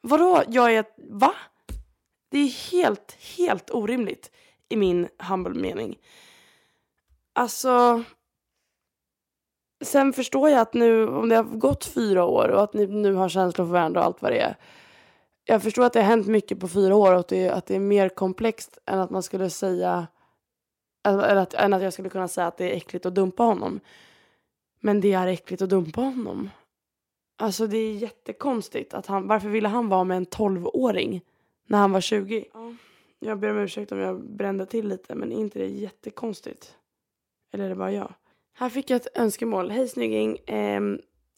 [0.00, 1.34] Vadå, jag är, va?
[2.28, 4.30] Det är helt, helt orimligt
[4.68, 5.98] i min humble mening.
[7.32, 8.04] Alltså,
[9.80, 13.14] sen förstår jag att nu, om det har gått fyra år och att ni nu
[13.14, 14.56] har känslor för varandra och allt vad det är.
[15.44, 17.74] Jag förstår att det har hänt mycket på fyra år och att det, att det
[17.74, 20.06] är mer komplext än att man skulle säga,
[21.04, 23.80] eller att, än att jag skulle kunna säga att det är äckligt att dumpa honom.
[24.80, 26.50] Men det är äckligt att dumpa honom.
[27.38, 31.20] Alltså det är jättekonstigt att han, varför ville han vara med en 12-åring
[31.66, 32.44] när han var 20?
[32.52, 32.74] Ja.
[33.18, 36.76] Jag ber om ursäkt om jag brände till lite men är inte det jättekonstigt?
[37.52, 38.14] Eller är det bara jag?
[38.60, 39.70] Här fick jag ett önskemål.
[39.70, 40.36] Hej snygging.
[40.36, 40.80] Eh,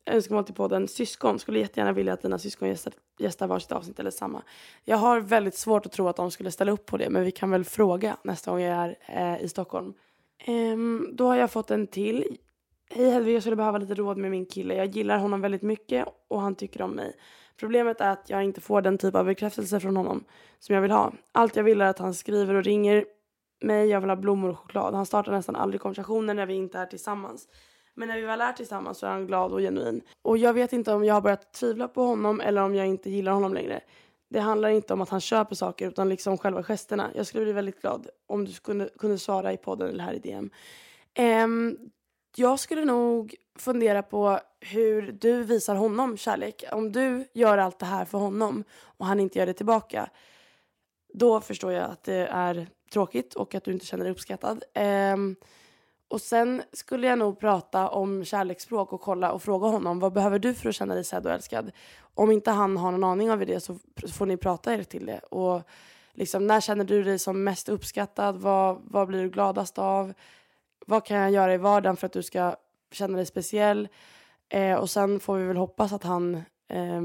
[0.07, 0.89] önskemål till podden.
[0.89, 1.39] Syskon.
[1.39, 4.43] Skulle jättegärna vilja att dina syskon gästar, gästar varsitt avsnitt eller samma.
[4.85, 7.11] Jag har väldigt svårt att tro att de skulle ställa upp på det.
[7.11, 9.95] Men vi kan väl fråga nästa gång jag är eh, i Stockholm.
[10.39, 10.77] Eh,
[11.13, 12.25] då har jag fått en till.
[12.91, 14.75] Hej Hedvig, jag skulle behöva lite råd med min kille.
[14.75, 17.17] Jag gillar honom väldigt mycket och han tycker om mig.
[17.57, 20.25] Problemet är att jag inte får den typ av bekräftelse från honom
[20.59, 21.13] som jag vill ha.
[21.33, 23.05] Allt jag vill är att han skriver och ringer
[23.63, 24.95] mig, jag vill ha blommor och choklad.
[24.95, 27.49] Han startar nästan aldrig konversationer när vi inte är tillsammans.
[27.95, 30.03] Men när vi väl är tillsammans så är han glad och genuin.
[30.23, 33.11] Och jag vet inte om jag har börjat tvivla på honom eller om jag inte
[33.11, 33.81] gillar honom längre.
[34.31, 37.11] Det handlar inte om att han köper saker utan liksom själva gesterna.
[37.15, 40.19] Jag skulle bli väldigt glad om du kunde, kunde svara i podden eller här i
[40.19, 40.45] DM.
[40.45, 40.51] Um,
[41.15, 41.79] ehm,
[42.37, 46.65] jag skulle nog fundera på hur du visar honom kärlek.
[46.73, 50.11] Om du gör allt det här för honom och han inte gör det tillbaka.
[51.15, 54.65] Då förstår jag att det är tråkigt och att du inte känner dig uppskattad.
[55.15, 55.37] Um,
[56.09, 60.39] och sen skulle jag nog prata om kärleksspråk och kolla och fråga honom vad behöver
[60.39, 61.71] du för att känna dig sedd och älskad.
[62.15, 63.79] Om inte han har någon aning om det så
[64.13, 65.19] får ni prata er till det.
[65.19, 65.63] Och
[66.13, 68.37] liksom, när känner du dig som mest uppskattad?
[68.37, 70.13] Vad, vad blir du gladast av?
[70.87, 72.57] Vad kan jag göra i vardagen för att du ska
[72.91, 73.89] känna dig speciell?
[74.49, 76.35] Eh, och sen får vi väl hoppas att han
[76.69, 77.03] eh,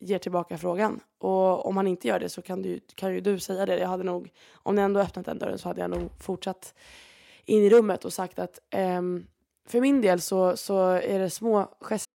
[0.00, 1.00] ger tillbaka frågan.
[1.18, 3.78] Och om han inte gör det så kan, du, kan ju du säga det.
[3.78, 6.74] Jag hade nog, om ni ändå öppnat den dörren så hade jag nog fortsatt
[7.44, 8.58] in i rummet och sagt att
[8.98, 9.26] um,
[9.68, 12.08] för min del så, så är det små gester.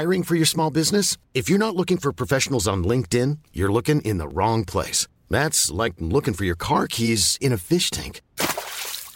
[0.00, 1.18] Hiring for your small business?
[1.32, 5.08] If you're not looking for professionals on LinkedIn, you're looking in the wrong place.
[5.30, 8.20] That's like looking for your car keys in a fish tank.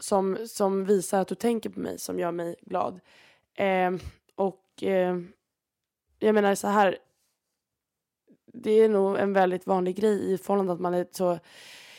[0.00, 3.00] Som, som visar att du tänker på mig, som gör mig glad.
[3.54, 3.90] Eh,
[4.34, 5.18] och eh,
[6.18, 6.98] jag menar så här,
[8.52, 11.38] det är nog en väldigt vanlig grej i förhållande att man är så,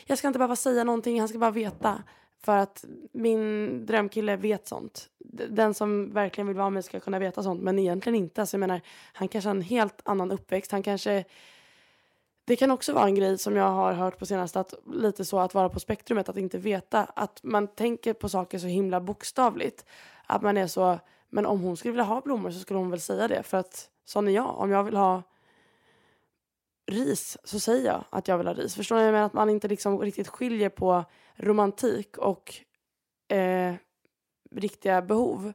[0.05, 2.03] jag ska inte behöva säga någonting, han ska bara veta.
[2.43, 5.09] För att min drömkille vet sånt.
[5.49, 7.61] Den som verkligen vill vara med ska kunna veta sånt.
[7.61, 8.41] Men egentligen inte.
[8.41, 8.81] Alltså jag menar,
[9.13, 10.71] han kanske har en helt annan uppväxt.
[10.71, 11.25] Han kanske...
[12.51, 14.59] Det kan också vara en grej som jag har hört på senaste.
[14.59, 16.29] Att lite så att vara på spektrumet.
[16.29, 17.03] Att inte veta.
[17.03, 19.85] Att man tänker på saker så himla bokstavligt.
[20.25, 20.99] Att man är så...
[21.29, 23.43] Men om hon skulle vilja ha blommor så skulle hon väl säga det.
[23.43, 24.57] För att sån är jag.
[24.57, 25.23] Om jag vill ha
[26.91, 28.75] ris så säger jag att jag vill ha ris.
[28.75, 29.01] Förstår ni?
[29.01, 32.55] Jag menar att man inte liksom riktigt skiljer på romantik och
[33.35, 33.73] eh,
[34.51, 35.53] riktiga behov.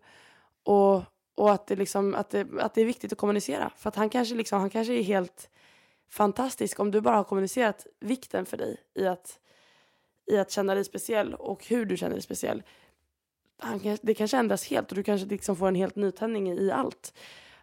[0.62, 1.02] Och,
[1.34, 3.72] och att, det liksom, att, det, att det är viktigt att kommunicera.
[3.76, 5.50] För att han kanske, liksom, han kanske är helt
[6.08, 9.38] fantastisk om du bara har kommunicerat vikten för dig i att,
[10.26, 12.62] i att känna dig speciell och hur du känner dig speciell.
[13.58, 17.14] Han, det kanske ändras helt och du kanske liksom får en helt nytändning i, allt.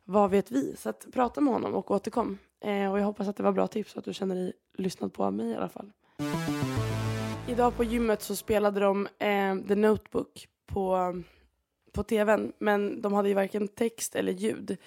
[0.03, 0.75] Vad vet vi?
[0.77, 2.38] Så att prata med honom och återkom.
[2.62, 5.13] Eh, och jag hoppas att det var bra tips och att du känner dig lyssnad
[5.13, 5.91] på av mig i alla fall.
[7.47, 11.13] Idag på gymmet så spelade de eh, The Notebook på,
[11.91, 12.53] på tvn.
[12.58, 14.77] Men de hade ju varken text eller ljud.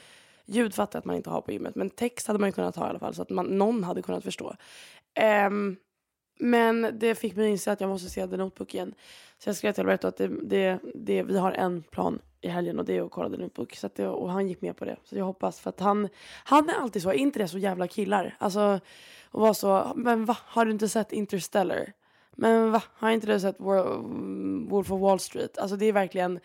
[0.46, 1.74] Ljud fattar jag att man inte har på gymmet.
[1.74, 3.14] Men text hade man ju kunnat ha i alla fall.
[3.14, 4.56] Så att man, någon hade kunnat förstå.
[5.46, 5.76] Um,
[6.38, 8.94] men det fick mig att inse att jag måste se The Notebook igen.
[9.38, 12.78] Så jag skrev till Alberto att det, det, det, vi har en plan i helgen
[12.78, 13.76] och det är att kolla The Notebook.
[13.76, 14.96] Så det, och han gick med på det.
[15.04, 16.08] Så jag hoppas för att han,
[16.44, 18.36] han är alltid så, är inte det så jävla killar?
[18.38, 18.80] Alltså,
[19.30, 21.92] och var så, men va, har du inte sett Interstellar?
[22.32, 25.58] Men va, har inte du sett Wolf of Wall Street?
[25.58, 26.40] Alltså det är verkligen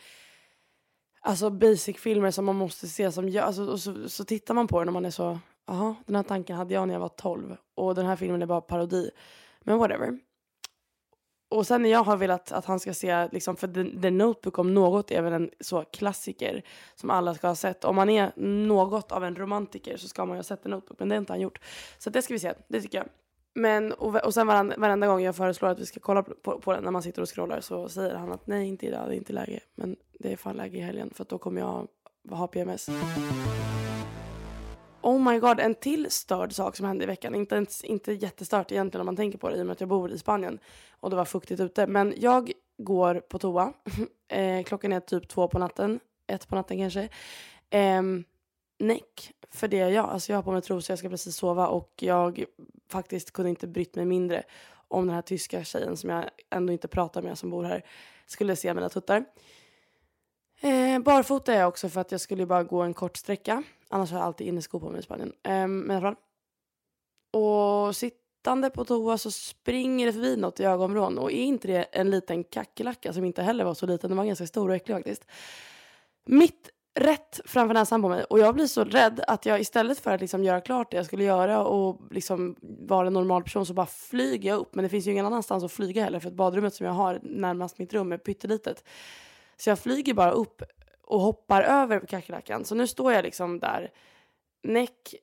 [1.22, 4.80] alltså basic-filmer som man måste se som jag, alltså, och så, så tittar man på
[4.80, 7.58] den och man är så, jaha, den här tanken hade jag när jag var 12
[7.76, 9.12] och den här filmen är bara parodi.
[9.62, 10.20] Men whatever.
[11.50, 14.60] Och sen när jag har velat att han ska se, liksom, för The, The Notebook
[14.60, 16.64] om något är väl en så klassiker
[16.96, 17.84] som alla ska ha sett.
[17.84, 21.00] Om man är något av en romantiker så ska man ju ha sett The Notebook,
[21.00, 21.60] men det har inte han gjort.
[21.98, 23.08] Så det ska vi se, det tycker jag.
[23.54, 26.74] Men, och, och sen varenda, varenda gång jag föreslår att vi ska kolla på, på
[26.74, 29.18] den när man sitter och scrollar så säger han att nej inte idag, det är
[29.18, 29.60] inte läge.
[29.76, 31.88] Men det är fan läge i helgen för att då kommer jag
[32.30, 32.90] ha PMS.
[35.02, 37.36] Oh my god, en till störd sak som hände i veckan.
[37.36, 40.12] Inte, inte jättestört egentligen om man tänker på det i och med att jag bor
[40.12, 40.60] i Spanien
[41.00, 41.88] och det var fuktigt ute.
[41.88, 43.74] Men jag går på toa.
[44.28, 47.10] eh, klockan är typ två på natten, ett på natten kanske.
[47.70, 48.02] Eh,
[48.82, 50.10] näck för det jag.
[50.10, 52.44] Alltså jag har på mig trosor, jag ska precis sova och jag
[52.90, 54.44] faktiskt kunde inte brytt mig mindre
[54.88, 57.86] om den här tyska tjejen som jag ändå inte pratar med som bor här
[58.26, 59.26] skulle se mina tuttar.
[60.62, 63.64] Eh, barfota är jag också för att jag skulle bara gå en kort sträcka.
[63.90, 65.34] Annars har jag alltid inneskor på mig i Spanien.
[65.44, 66.16] Eh, men i alla fall.
[67.32, 71.18] Och sittande på toa så springer det förbi något i ögonvrån.
[71.18, 74.10] Och är inte det en liten kackerlacka som inte heller var så liten.
[74.10, 75.26] Den var ganska stor och äcklig faktiskt.
[76.26, 78.24] Mitt rätt framför näsan på mig.
[78.24, 81.06] Och jag blir så rädd att jag istället för att liksom göra klart det jag
[81.06, 84.76] skulle göra och liksom vara en normal person så bara flyger jag upp.
[84.76, 87.20] Men det finns ju ingen annanstans att flyga heller för att badrummet som jag har
[87.24, 88.84] närmast mitt rum är pyttelitet.
[89.58, 90.62] Så jag flyger bara upp
[91.02, 92.66] och hoppar över kackerlackan.
[92.66, 93.92] Så nu står jag liksom där,
[94.64, 95.16] näck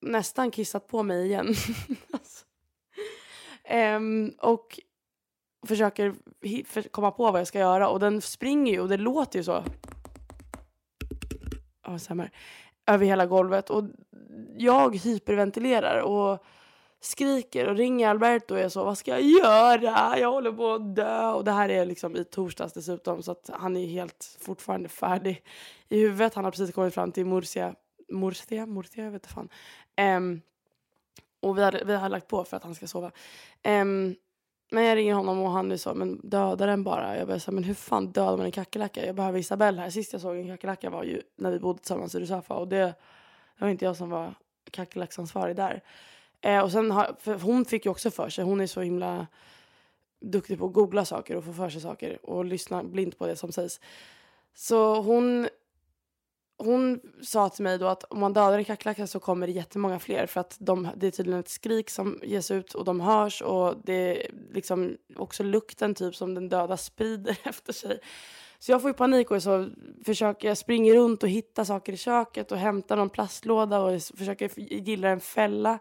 [0.00, 1.46] nästan kissat på mig igen.
[2.10, 2.44] alltså.
[3.96, 4.80] um, och
[5.66, 6.14] försöker
[6.90, 9.64] komma på vad jag ska göra och den springer ju och det låter ju så.
[11.86, 12.30] ASMR.
[12.86, 13.84] Över hela golvet och
[14.56, 16.44] jag hyperventilerar och
[17.00, 20.18] skriker och ringer Alberto och är så, vad ska jag göra?
[20.18, 21.30] Jag håller på att dö.
[21.30, 25.42] Och det här är liksom i torsdags dessutom så att han är helt fortfarande färdig
[25.88, 26.34] i huvudet.
[26.34, 27.74] Han har precis kommit fram till Murcia,
[28.08, 29.48] Murcia, Murcia, jag vet inte fan.
[30.16, 30.42] Um,
[31.40, 33.10] och vi har, vi har lagt på för att han ska sova.
[33.64, 34.14] Um,
[34.70, 37.18] men jag ringer honom och han är så, men döda den bara.
[37.18, 39.06] Jag bara så men hur fan dödar man en kackerlacka?
[39.06, 39.90] Jag behöver Isabelle här.
[39.90, 42.76] Sist jag såg en kackerlacka var ju när vi bodde tillsammans i Rusafa och det,
[42.76, 42.94] det
[43.58, 44.34] var inte jag som var
[44.70, 45.82] kackerlacksansvarig där.
[46.40, 49.26] Eh, och sen har, för hon fick ju också för sig, hon är så himla
[50.20, 53.36] duktig på att googla saker och få för sig saker och lyssna blint på det
[53.36, 53.80] som sägs.
[54.54, 55.48] Så hon,
[56.58, 59.98] hon sa till mig då att om man dödar en kackerlacka så kommer det jättemånga
[59.98, 63.42] fler för att de, det är tydligen ett skrik som ges ut och de hörs
[63.42, 68.00] och det är liksom också lukten typ som den döda sprider efter sig.
[68.58, 69.68] Så jag får ju panik och så
[70.04, 74.50] försöker jag springa runt och hitta saker i köket och hämta någon plastlåda och försöker
[74.60, 75.78] gilla en fälla.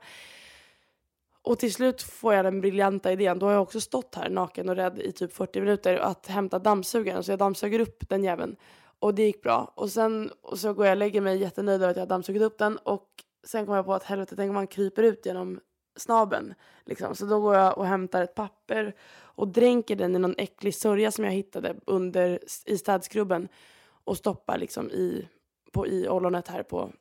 [1.41, 4.69] Och till slut får jag den briljanta idén, då har jag också stått här naken
[4.69, 7.23] och rädd i typ 40 minuter, att hämta dammsugaren.
[7.23, 8.55] Så jag dammsuger upp den jäveln.
[8.99, 9.73] Och det gick bra.
[9.75, 12.41] Och sen och så går jag och lägger mig jättenöjd över att jag har dammsugit
[12.41, 12.77] upp den.
[12.77, 13.09] Och
[13.43, 15.59] sen kommer jag på att helvete, tänk om man kryper ut genom
[15.95, 16.53] snaben.
[16.85, 17.15] Liksom.
[17.15, 21.11] Så då går jag och hämtar ett papper och dränker den i någon äcklig sörja
[21.11, 23.47] som jag hittade under, i städskrubben.
[23.87, 25.27] Och stoppar liksom i,
[25.71, 26.91] på, i ollonet här på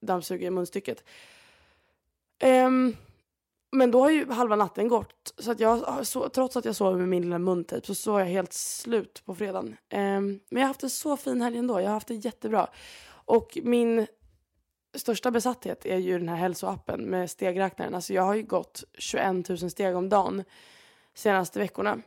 [0.00, 1.04] dammsugarmunstycket.
[2.44, 2.96] Um,
[3.74, 5.34] men då har ju halva natten gått.
[5.38, 8.26] Så att jag, så, trots att jag sov med min lilla muntejp så sover jag
[8.26, 9.66] helt slut på fredagen.
[9.66, 11.80] Um, men jag har haft en så fin helg ändå.
[11.80, 12.68] Jag har haft det jättebra.
[13.06, 14.06] Och min
[14.94, 17.94] största besatthet är ju den här hälsoappen med stegräknaren.
[17.94, 20.44] Alltså jag har ju gått 21 000 steg om dagen
[21.14, 22.00] senaste veckorna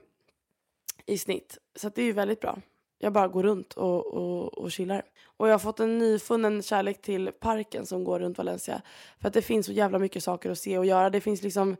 [1.05, 1.57] i snitt.
[1.75, 2.59] Så det är ju väldigt bra.
[2.99, 5.03] Jag bara går runt och, och, och chillar.
[5.37, 8.81] Och jag har fått en nyfunnen kärlek till parken som går runt Valencia.
[9.19, 11.09] För att det finns så jävla mycket saker att se och göra.
[11.09, 11.75] Det finns liksom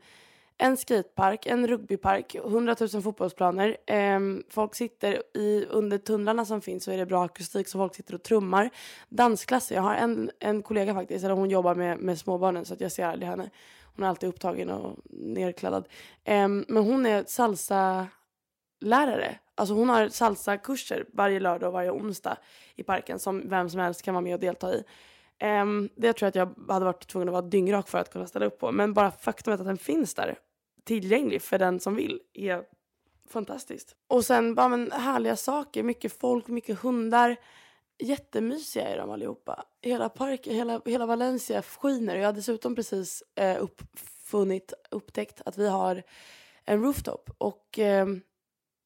[0.58, 3.76] en skatepark, en rugbypark, 100 000 fotbollsplaner.
[3.86, 7.94] Ehm, folk sitter i, under tunnlarna som finns så är det bra akustik så folk
[7.94, 8.70] sitter och trummar.
[9.08, 12.80] Dansklasser, jag har en, en kollega faktiskt, eller hon jobbar med, med småbarnen så att
[12.80, 13.50] jag ser aldrig henne.
[13.96, 15.88] Hon är alltid upptagen och nerkladdad.
[16.24, 18.06] Ehm, men hon är salsa
[18.80, 19.38] lärare.
[19.54, 22.36] Alltså hon har salsakurser varje lördag och varje onsdag
[22.76, 24.84] i parken som vem som helst kan vara med och delta i.
[25.42, 28.26] Um, det tror jag att jag hade varit tvungen att vara dyngrak för att kunna
[28.26, 28.72] ställa upp på.
[28.72, 30.38] Men bara faktumet att den finns där
[30.84, 32.64] tillgänglig för den som vill är
[33.28, 33.96] fantastiskt.
[34.06, 37.36] Och sen bara men, härliga saker, mycket folk, mycket hundar.
[37.98, 39.64] Jättemysiga är de allihopa.
[39.82, 42.16] Hela parken, hela, hela Valencia skiner.
[42.16, 46.02] Jag har dessutom precis eh, uppfunnit, upptäckt att vi har
[46.64, 47.30] en rooftop.
[47.38, 48.06] Och eh,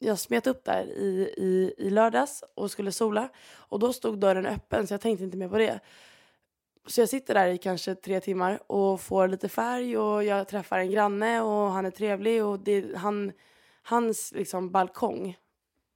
[0.04, 3.28] jag smet upp där i, i, i lördags och skulle sola.
[3.54, 5.80] Och då stod dörren öppen så jag tänkte inte mer på det.
[6.86, 10.78] Så jag sitter där i kanske tre timmar och får lite färg och jag träffar
[10.78, 13.32] en granne och han är trevlig och det, han,
[13.82, 15.36] hans liksom balkong,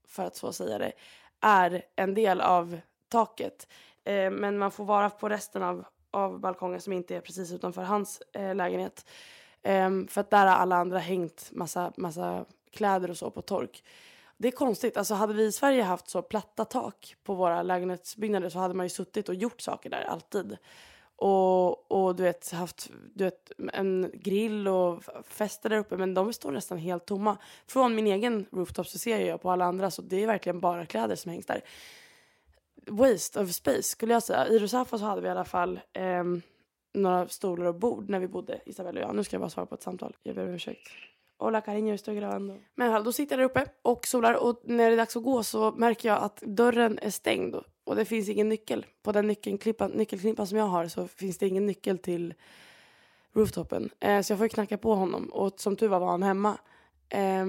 [0.08, 0.92] för att så säga det,
[1.40, 3.68] är en del av taket.
[4.04, 7.82] Eh, men man får vara på resten av, av balkongen som inte är precis utanför
[7.82, 9.06] hans eh, lägenhet.
[9.62, 12.44] Eh, för att där har alla andra hängt massa, massa
[12.76, 13.84] kläder och så på tork.
[14.36, 14.96] Det är konstigt.
[14.96, 18.86] Alltså hade vi i Sverige haft så platta tak på våra lägenhetsbyggnader så hade man
[18.86, 20.56] ju suttit och gjort saker där alltid.
[21.16, 25.96] Och, och du vet, haft du vet, en grill och fester där uppe.
[25.96, 27.38] Men de står nästan helt tomma.
[27.66, 30.86] Från min egen rooftop så ser jag på alla andra så det är verkligen bara
[30.86, 31.60] kläder som hängs där.
[32.86, 34.46] Waste of space skulle jag säga.
[34.48, 36.24] I Rosafa så hade vi i alla fall eh,
[36.94, 39.16] några stolar och bord när vi bodde, Isabella och jag.
[39.16, 40.16] Nu ska jag bara svara på ett samtal.
[40.22, 40.88] Jag ber om ursäkt.
[41.38, 42.59] Hola cariño, estoy grabando.
[42.75, 45.42] Men då sitter jag där uppe och solar och när det är dags att gå
[45.42, 48.87] så märker jag att dörren är stängd och det finns ingen nyckel.
[49.03, 52.35] På den nyckelknippan, nyckelknippan som jag har så finns det ingen nyckel till
[53.33, 53.90] rooftopen.
[54.01, 56.59] Eh, så jag får knacka på honom och som tur var var han hemma.
[57.09, 57.44] Eh,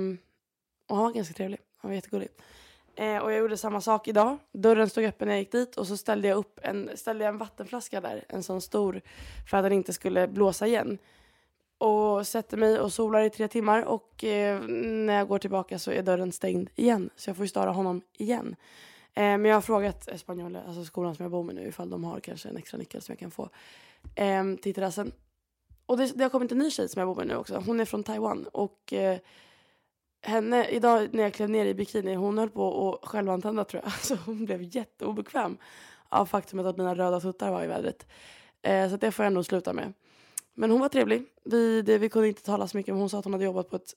[0.87, 1.59] och han var ganska trevlig.
[1.77, 2.29] Han var jättegullig.
[2.95, 4.37] Eh, och jag gjorde samma sak idag.
[4.51, 7.33] Dörren stod öppen när jag gick dit och så ställde jag upp en, ställde jag
[7.33, 9.01] en vattenflaska där, en sån stor,
[9.49, 10.97] för att den inte skulle blåsa igen.
[11.77, 15.91] Och sätter mig och solar i tre timmar och eh, när jag går tillbaka så
[15.91, 17.09] är dörren stängd igen.
[17.15, 18.55] Så jag får ju störa honom igen.
[19.13, 22.03] Eh, men jag har frågat Espanola, alltså skolan som jag bor med nu, ifall de
[22.03, 23.49] har kanske en extra nyckel som jag kan få
[24.15, 25.11] eh, till terrassen.
[25.85, 27.63] Och det, det har kommit en ny tjej som jag bor med nu också.
[27.65, 29.17] Hon är från Taiwan och eh,
[30.21, 33.91] henne, idag när jag klev ner i bikini, hon höll på att självantända tror jag.
[33.93, 35.57] Alltså hon blev jätteobekväm
[36.09, 38.07] av faktumet att mina röda tuttar var i vädret.
[38.61, 39.93] Eh, så det får jag nog sluta med.
[40.59, 41.25] Men hon var trevlig.
[41.43, 43.69] Vi, det, vi kunde inte tala så mycket men hon sa att hon hade jobbat
[43.69, 43.93] på ett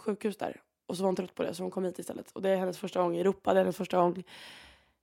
[0.00, 0.60] sjukhus där.
[0.86, 2.30] Och så var hon trött på det så hon kom hit istället.
[2.32, 3.54] Och det är hennes första gång i Europa.
[3.54, 4.24] Det är hennes första gång,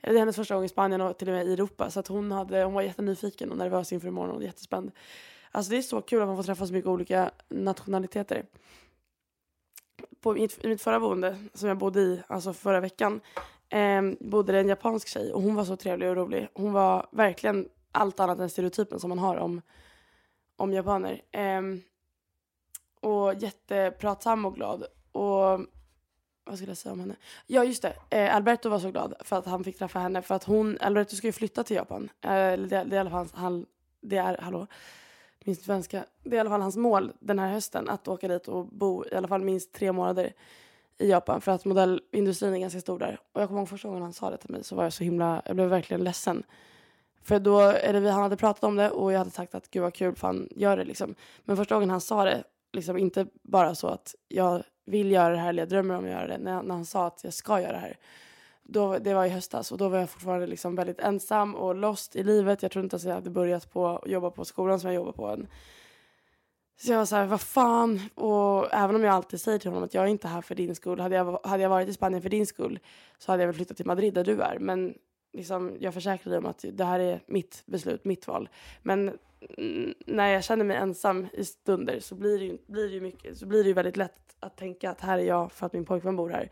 [0.02, 1.90] det är hennes första gång i Spanien och till och med i Europa.
[1.90, 4.92] Så att hon, hade, hon var jättenyfiken och nervös inför imorgon och jättespänd.
[5.52, 8.46] Alltså det är så kul att man får träffa så mycket olika nationaliteter
[10.22, 13.22] på mitt, i mitt förra boende som jag bodde i, alltså förra veckan,
[13.70, 16.48] eh, bodde det en japansk tjej och hon var så trevlig och rolig.
[16.54, 19.62] Hon var verkligen allt annat än stereotypen som man har om,
[20.62, 21.22] om japaner.
[21.58, 21.82] Um,
[23.02, 24.86] och jättepratsam och glad.
[25.12, 25.60] Och
[26.44, 27.16] vad skulle jag säga om henne?
[27.48, 30.36] Ja just det, eh, Alberto var så glad för att han fick träffa henne för
[30.36, 32.10] att hon, Alberto ska ju flytta till Japan.
[32.22, 33.66] Eh, det, det, är i alla fall han,
[34.02, 34.68] det är, hallå?
[35.46, 36.06] minst svenska.
[36.24, 39.06] Det är i alla fall hans mål den här hösten att åka dit och bo
[39.12, 40.34] i alla fall minst tre månader
[40.98, 43.20] i Japan för att modellindustrin är ganska stor där.
[43.32, 45.04] Och jag kommer ihåg första gången han sa det till mig så var jag så
[45.04, 46.44] himla, jag blev verkligen ledsen.
[47.24, 49.94] För då, eller han hade pratat om det och jag hade sagt att gud vad
[49.94, 51.16] kul fan gör det liksom.
[51.44, 55.40] Men första gången han sa det, liksom inte bara så att jag vill göra det
[55.40, 56.38] här eller jag drömmer om att göra det.
[56.38, 57.98] När, när han sa att jag ska göra det här
[58.64, 62.16] då, det var i höstas och då var jag fortfarande liksom väldigt ensam och lost
[62.16, 62.62] i livet.
[62.62, 65.12] Jag tror inte att jag hade börjat på att jobba på skolan som jag jobbar
[65.12, 65.48] på än.
[66.82, 68.02] Så jag var så här, vad fan.
[68.16, 70.76] Och även om jag alltid säger till honom att jag är inte här för din
[70.76, 71.00] skull.
[71.00, 72.80] Hade jag, hade jag varit i Spanien för din skull
[73.18, 74.58] så hade jag väl flyttat till Madrid där du är.
[74.60, 74.94] Men
[75.34, 78.50] liksom, jag försäkrar dig om att det här är mitt beslut, mitt val.
[78.82, 79.18] Men
[80.06, 83.38] när jag känner mig ensam i stunder så blir det ju, blir det ju, mycket,
[83.38, 85.86] så blir det ju väldigt lätt att tänka att här är jag för att min
[85.86, 86.52] pojkvän bor här.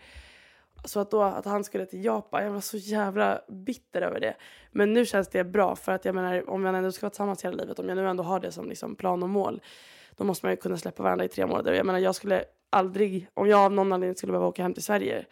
[0.85, 4.35] Så att då att han skulle till Japan, jag var så jävla bitter över det.
[4.71, 7.45] Men nu känns det bra för att jag menar om jag ändå ska vara tillsammans
[7.45, 9.61] hela livet, om jag nu ändå har det som liksom plan och mål.
[10.17, 11.73] Då måste man ju kunna släppa varandra i tre månader.
[11.73, 14.83] Jag menar jag skulle aldrig, om jag av någon anledning skulle behöva åka hem till
[14.83, 15.25] Sverige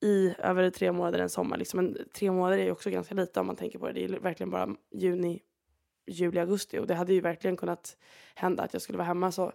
[0.00, 1.56] i över tre månader en sommar.
[1.56, 3.92] Liksom Men tre månader är ju också ganska lite om man tänker på det.
[3.92, 5.42] Det är verkligen bara juni,
[6.06, 6.78] juli, augusti.
[6.78, 7.96] Och det hade ju verkligen kunnat
[8.34, 9.52] hända att jag skulle vara hemma så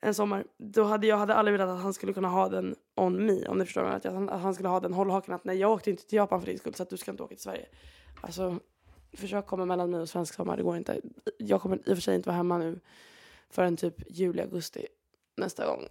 [0.00, 0.44] en sommar.
[0.56, 3.46] Då hade jag hade aldrig velat att han skulle kunna ha den on me.
[3.46, 3.92] Om du förstår mig.
[3.92, 6.40] Att, jag, att han skulle ha den hållhaken att nej jag åkte inte till Japan
[6.40, 7.66] för din skull så att du ska inte åka till Sverige.
[8.20, 8.58] Alltså
[9.12, 10.56] försök komma mellan mig och svensk sommar.
[10.56, 11.00] Det går inte.
[11.38, 12.80] Jag kommer i och för sig inte vara hemma nu
[13.50, 14.86] förrän typ juli, augusti
[15.36, 15.88] nästa gång.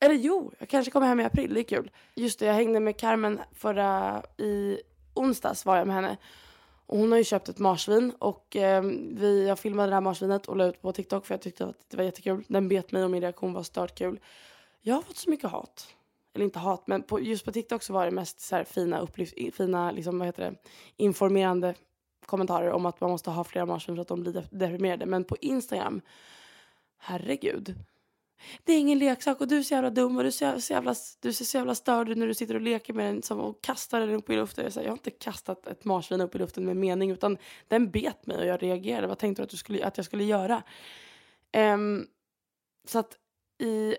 [0.00, 1.54] Eller jo, jag kanske kommer hem i april.
[1.54, 1.90] Det är kul.
[2.14, 4.80] Just det, jag hängde med Carmen förra i
[5.14, 6.16] onsdags var jag med henne.
[6.86, 8.82] Och hon har ju köpt ett marsvin och eh,
[9.12, 11.90] vi, jag filmade det här marsvinet och la ut på TikTok för jag tyckte att
[11.90, 12.44] det var jättekul.
[12.48, 14.20] Den bet mig och min reaktion var stört kul.
[14.80, 15.88] Jag har fått så mycket hat.
[16.34, 19.34] Eller inte hat, men på, just på TikTok så var det mest så fina, upplyft,
[19.56, 20.54] fina liksom, vad heter det,
[20.96, 21.74] informerande
[22.26, 25.06] kommentarer om att man måste ha flera marsvin för att de blir deprimerade.
[25.06, 26.00] Men på Instagram,
[26.98, 27.74] herregud
[28.64, 30.94] det är ingen leksak och du är så jävla dum och du ser så jävla,
[31.20, 33.62] du ser så jävla störd ut när du sitter och leker med den som, och
[33.62, 34.64] kastar den upp i luften.
[34.64, 37.90] Jag, här, jag har inte kastat ett marsvin upp i luften med mening utan den
[37.90, 39.06] bet mig och jag reagerade.
[39.06, 40.62] Vad tänkte du att, du skulle, att jag skulle göra?
[41.56, 42.06] Um,
[42.88, 43.16] så att
[43.62, 43.96] i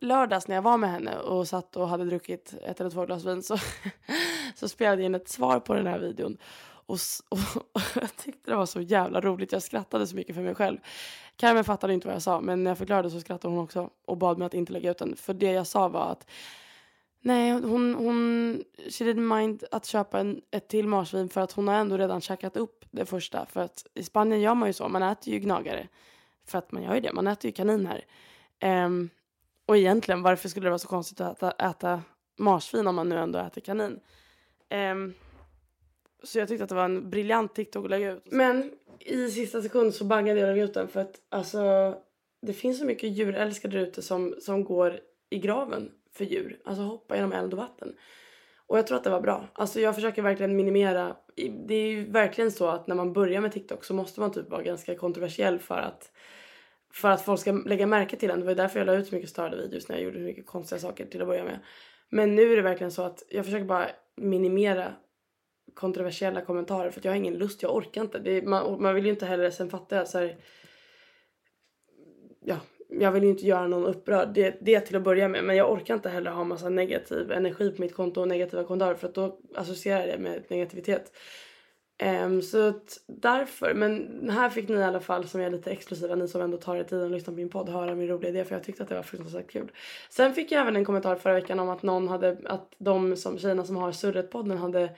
[0.00, 3.24] lördags när jag var med henne och satt och hade druckit ett eller två glas
[3.24, 3.58] vin så,
[4.54, 6.38] så spelade jag in ett svar på den här videon.
[6.86, 7.38] Och, och,
[7.72, 9.52] och, jag tyckte det var så jävla roligt.
[9.52, 10.78] Jag skrattade så mycket för mig själv.
[11.36, 14.16] Carmen fattade inte vad jag sa men när jag förklarade så skrattade hon också och
[14.16, 15.16] bad mig att inte lägga ut den.
[15.16, 16.26] För det jag sa var att
[17.20, 21.68] nej, hon, hon she didn't mind att köpa en, ett till marsvin för att hon
[21.68, 23.46] har ändå redan käkat upp det första.
[23.46, 25.88] För att i Spanien gör man ju så, man äter ju gnagare.
[26.46, 28.04] För att man gör ju det, man äter ju kanin här.
[28.84, 29.10] Um,
[29.66, 32.02] och egentligen, varför skulle det vara så konstigt att äta, äta
[32.36, 34.00] marsvin om man nu ändå äter kanin?
[34.70, 35.14] Um,
[36.22, 38.22] så jag tyckte att det var en briljant TikTok att lägga ut.
[38.30, 41.94] Men i sista sekund så bangade jag ut den för att alltså
[42.42, 45.00] det finns så mycket djurälskare ute som, som går
[45.30, 46.60] i graven för djur.
[46.64, 47.94] Alltså hoppa genom eld och vatten.
[48.66, 49.48] Och jag tror att det var bra.
[49.52, 51.16] Alltså jag försöker verkligen minimera.
[51.66, 54.50] Det är ju verkligen så att när man börjar med TikTok så måste man typ
[54.50, 56.12] vara ganska kontroversiell för att
[56.92, 58.40] för att folk ska lägga märke till en.
[58.40, 60.46] Det var därför jag la ut så mycket störda videos när jag gjorde så mycket
[60.46, 61.58] konstiga saker till att börja med.
[62.08, 63.86] Men nu är det verkligen så att jag försöker bara
[64.16, 64.92] minimera
[65.76, 68.18] kontroversiella kommentarer för att jag har ingen lust, jag orkar inte.
[68.18, 70.36] Det man, man vill ju inte heller, sen fattar jag så här,
[72.44, 72.56] ja,
[72.88, 75.44] jag vill ju inte göra någon upprörd, det, det till att börja med.
[75.44, 78.94] Men jag orkar inte heller ha massa negativ energi på mitt konto och negativa kommentarer
[78.94, 81.12] för att då associerar jag det med negativitet.
[82.24, 86.14] Um, så att därför, men här fick ni i alla fall som är lite exklusiva,
[86.14, 88.44] ni som ändå tar er tiden och lyssnar på min podd, höra min roliga idé
[88.44, 89.72] för jag tyckte att det var fruktansvärt kul.
[90.10, 93.38] Sen fick jag även en kommentar förra veckan om att någon hade, att de som,
[93.38, 94.90] tjejerna som har Surret-podden hade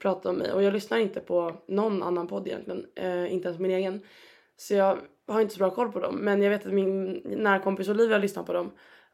[0.00, 0.52] prata om mig.
[0.52, 4.00] Och jag lyssnar inte på någon annan podd egentligen, eh, inte ens min egen.
[4.56, 6.16] Så jag har inte så bra koll på dem.
[6.16, 8.70] Men jag vet att min nära kompis Olivia lyssnar på dem.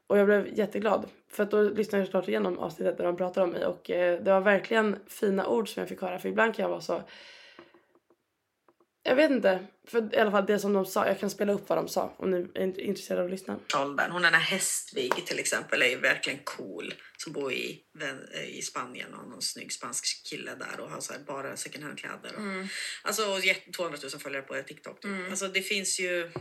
[0.07, 1.05] Och jag blev jätteglad.
[1.29, 3.65] För att då lyssnade jag såklart igenom avsnittet där de pratade om mig.
[3.65, 6.19] Och eh, det var verkligen fina ord som jag fick höra.
[6.19, 7.01] För ibland kan jag vara så
[9.07, 11.69] jag vet inte, för i alla fall det som de sa, jag kan spela upp
[11.69, 13.59] vad de sa om ni är intresserade av att lyssna.
[13.75, 14.11] Åldern.
[14.11, 17.81] Hon den här Hästvig till exempel är ju verkligen cool som bor i,
[18.47, 21.99] i Spanien och har någon snygg spansk kille där och har så bara second hand
[21.99, 22.35] kläder.
[22.35, 22.67] Och, mm.
[23.03, 23.23] Alltså
[23.75, 25.01] 200 000 följare på TikTok.
[25.01, 25.05] Typ.
[25.05, 25.29] Mm.
[25.29, 26.31] Alltså det finns ju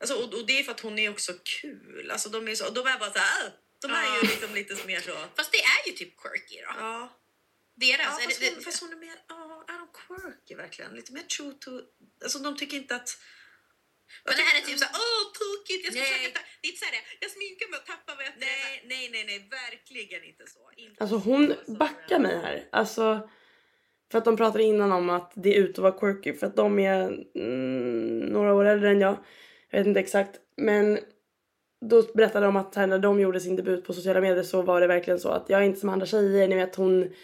[0.00, 2.10] Alltså, och, och, det är för att hon är också kul.
[2.10, 4.54] Alltså, de är så, och de är bara så här, äh, de är ju liksom
[4.54, 5.16] lite mer så.
[5.36, 6.72] Fast det är ju typ quirky då.
[6.78, 7.16] Ja.
[7.76, 8.06] Deras.
[8.06, 10.94] Ja, fast, det, hon, fast hon är mer, ja, är de quirky verkligen?
[10.94, 11.70] Lite mer true to,
[12.22, 13.10] alltså de tycker inte att
[14.24, 16.12] men det här är typ såhär, åh tokigt, jag ska nej.
[16.12, 16.42] försöka ta...
[16.60, 19.38] Det är inte såhär, jag sminkar mig och tappar vad jag nej, nej, nej, nej,
[19.60, 20.62] verkligen inte så.
[20.76, 21.42] Inte alltså hon
[21.84, 22.68] backar mig här.
[22.72, 23.28] Alltså,
[24.10, 26.56] för att de pratade innan om att det är ut att vara quirky för att
[26.56, 27.02] de är
[27.34, 29.16] mm, några år äldre än jag.
[29.70, 30.40] Jag vet inte exakt.
[30.56, 30.98] Men
[31.80, 34.80] då berättade de att här, när de gjorde sin debut på sociala medier så var
[34.80, 36.48] det verkligen så att jag är inte som andra tjejer.
[36.48, 37.14] Ni vet hon,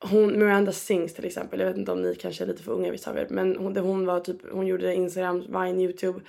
[0.00, 1.60] hon Miranda Sings till exempel.
[1.60, 3.26] Jag vet inte om ni kanske är lite för unga vissa av er.
[3.30, 6.20] Men hon, hon var typ, hon gjorde Instagram, Vine, Youtube.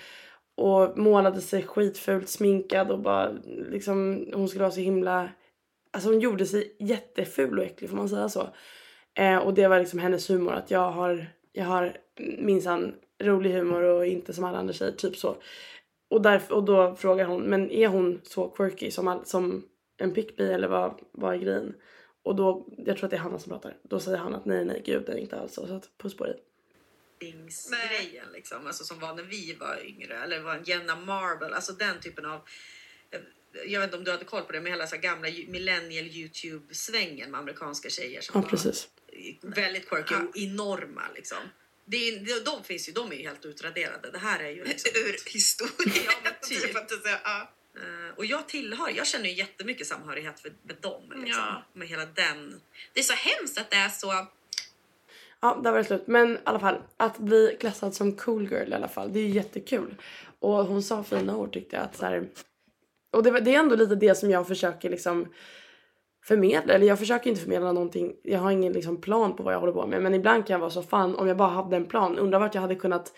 [0.56, 3.32] Och målade sig skitfult sminkad och bara
[3.72, 5.30] liksom hon skulle vara så himla
[5.94, 8.50] Alltså hon gjorde sig jätteful och äcklig får man säga så.
[9.14, 11.98] Eh, och det var liksom hennes humor att jag har, jag har
[12.38, 15.36] minsann rolig humor och inte som alla andra tjejer, typ så.
[16.10, 19.64] Och, därför, och då frågar hon, men är hon så quirky som, all, som
[19.98, 21.74] en pickbee eller vad, vad är grejen?
[22.24, 23.78] Och då, jag tror att det är Hanna som pratar.
[23.84, 25.68] Då säger han att nej, nej, gud, det är inte alls så.
[25.68, 26.44] Så att puss på dig.
[27.20, 31.74] grejen liksom, alltså som var när vi var yngre, eller var en Jenna Marble, alltså
[31.74, 32.42] den typen av
[33.66, 37.32] jag vet inte om du hade koll på det, med hela så gamla millennial Youtube-svängen
[37.32, 38.90] med amerikanska tjejer som ja, precis.
[39.42, 41.38] var väldigt quirky och enorma liksom.
[41.86, 44.12] Det är, de finns ju, de är ju helt utraderade.
[44.12, 44.92] Det här är ju liksom...
[44.96, 46.06] Ur historien.
[46.06, 46.90] ja, men typ.
[46.90, 46.92] typ.
[47.78, 51.02] Uh, och jag tillhör, jag känner ju jättemycket samhörighet för, med dem.
[51.16, 51.64] Liksom, ja.
[51.74, 52.62] Med hela den.
[52.94, 54.28] Det är så hemskt att det är så.
[55.40, 56.08] Ja, där var det slut.
[56.08, 59.24] Men i alla fall, att bli klassad som cool girl i alla fall, det är
[59.24, 59.96] ju jättekul.
[60.40, 61.86] Och hon sa fina ord tyckte jag.
[61.86, 62.28] Att så här,
[63.12, 65.28] och det, det är ändå lite det som jag försöker liksom
[66.26, 66.74] förmedla.
[66.74, 68.16] Eller jag försöker inte förmedla någonting.
[68.24, 70.02] Jag har ingen liksom plan på vad jag håller på med.
[70.02, 72.20] Men ibland kan jag vara så fan om jag bara hade en plan.
[72.20, 73.14] Undrar vart jag hade kunnat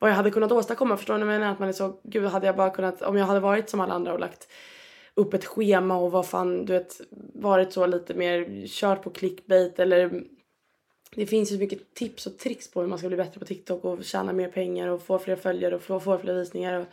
[0.00, 0.96] vad jag hade kunnat åstadkomma.
[0.96, 1.52] Förstår ni vad jag menar?
[1.52, 3.94] Att man är så, gud hade jag bara kunnat, om jag hade varit som alla
[3.94, 4.48] andra och lagt
[5.14, 7.00] upp ett schema och vad fan, du vet,
[7.34, 10.22] varit så lite mer kört på clickbait eller
[11.16, 13.46] det finns ju så mycket tips och tricks på hur man ska bli bättre på
[13.46, 16.80] TikTok och tjäna mer pengar och få fler följare och få, få fler visningar.
[16.80, 16.86] Och,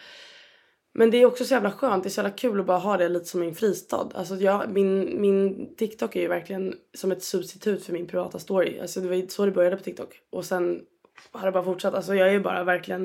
[0.94, 2.98] men det är också så jävla skönt, det är så jävla kul att bara ha
[2.98, 4.10] det lite som min fristad.
[4.14, 8.80] Alltså jag, min, min TikTok är ju verkligen som ett substitut för min privata story.
[8.80, 10.22] Alltså det var ju så det började på TikTok.
[10.30, 10.82] Och sen
[11.32, 11.94] har det bara fortsatt.
[11.94, 13.04] Alltså jag är ju bara verkligen,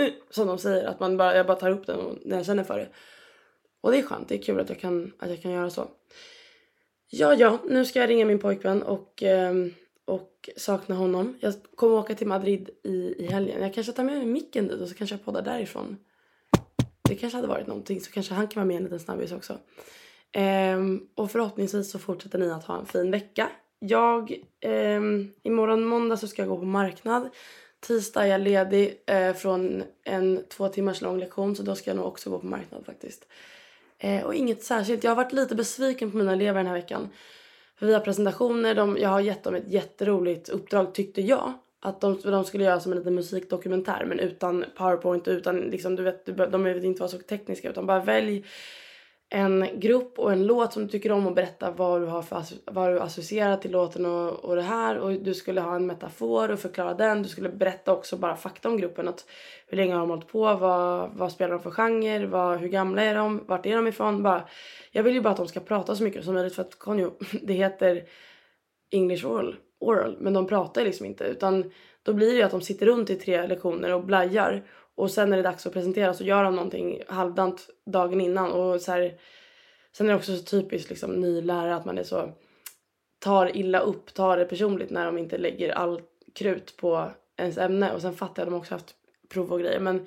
[0.00, 2.64] uh, som de säger, att man bara, jag bara tar upp den när jag känner
[2.64, 2.88] för det.
[3.80, 5.88] Och det är skönt, det är kul att jag kan, att jag kan göra så.
[7.10, 9.74] Ja, ja, nu ska jag ringa min pojkvän och, ehm,
[10.04, 11.38] och sakna honom.
[11.40, 13.62] Jag kommer åka till Madrid i, i helgen.
[13.62, 15.96] Jag kanske tar med mig micken dit och så kanske jag poddar därifrån.
[17.08, 19.58] Det kanske hade varit någonting så kanske han kan vara med en liten snabbis också.
[20.76, 23.50] Um, och förhoppningsvis så fortsätter ni att ha en fin vecka.
[23.88, 24.30] Jag,
[24.60, 25.00] eh,
[25.42, 27.28] imorgon måndag så ska jag gå på marknad.
[27.80, 31.96] Tisdag är jag ledig eh, från en två timmars lång lektion så då ska jag
[31.96, 33.28] nog också gå på marknad faktiskt.
[33.98, 35.04] Eh, och inget särskilt.
[35.04, 37.08] Jag har varit lite besviken på mina elever den här veckan.
[37.76, 41.52] För vi har presentationer, de, jag har gett dem ett jätteroligt uppdrag tyckte jag.
[41.80, 46.02] Att de, de skulle göra som en liten musikdokumentär men utan powerpoint utan liksom du
[46.02, 48.44] vet, de behöver inte vara så tekniska utan bara välj
[49.30, 52.42] en grupp och en låt som du tycker om och berätta vad du har för
[52.64, 56.50] vad du associerar till låten och, och det här och du skulle ha en metafor
[56.50, 57.22] och förklara den.
[57.22, 59.08] Du skulle berätta också bara fakta om gruppen.
[59.08, 59.26] Att
[59.66, 60.54] hur länge har de hållit på?
[60.54, 62.26] Vad, vad spelar de för genre?
[62.26, 63.44] Vad, hur gamla är de?
[63.46, 64.22] Vart är de ifrån?
[64.22, 64.48] Bara,
[64.90, 67.12] jag vill ju bara att de ska prata så mycket som möjligt för att Konjo,
[67.42, 68.02] det heter
[68.90, 71.70] English oral, oral men de pratar liksom inte utan
[72.02, 74.62] då blir det ju att de sitter runt i tre lektioner och blajar
[74.94, 78.52] och sen när det är dags att presentera så gör de någonting halvdant dagen innan.
[78.52, 79.14] Och så här,
[79.92, 82.32] sen är det också så typiskt liksom, ny lärare att man är så
[83.18, 86.00] tar illa upp, tar det personligt när de inte lägger all
[86.34, 87.92] krut på ens ämne.
[87.92, 88.94] Och sen fattar jag att de också haft
[89.28, 89.80] prov och grejer.
[89.80, 90.06] Men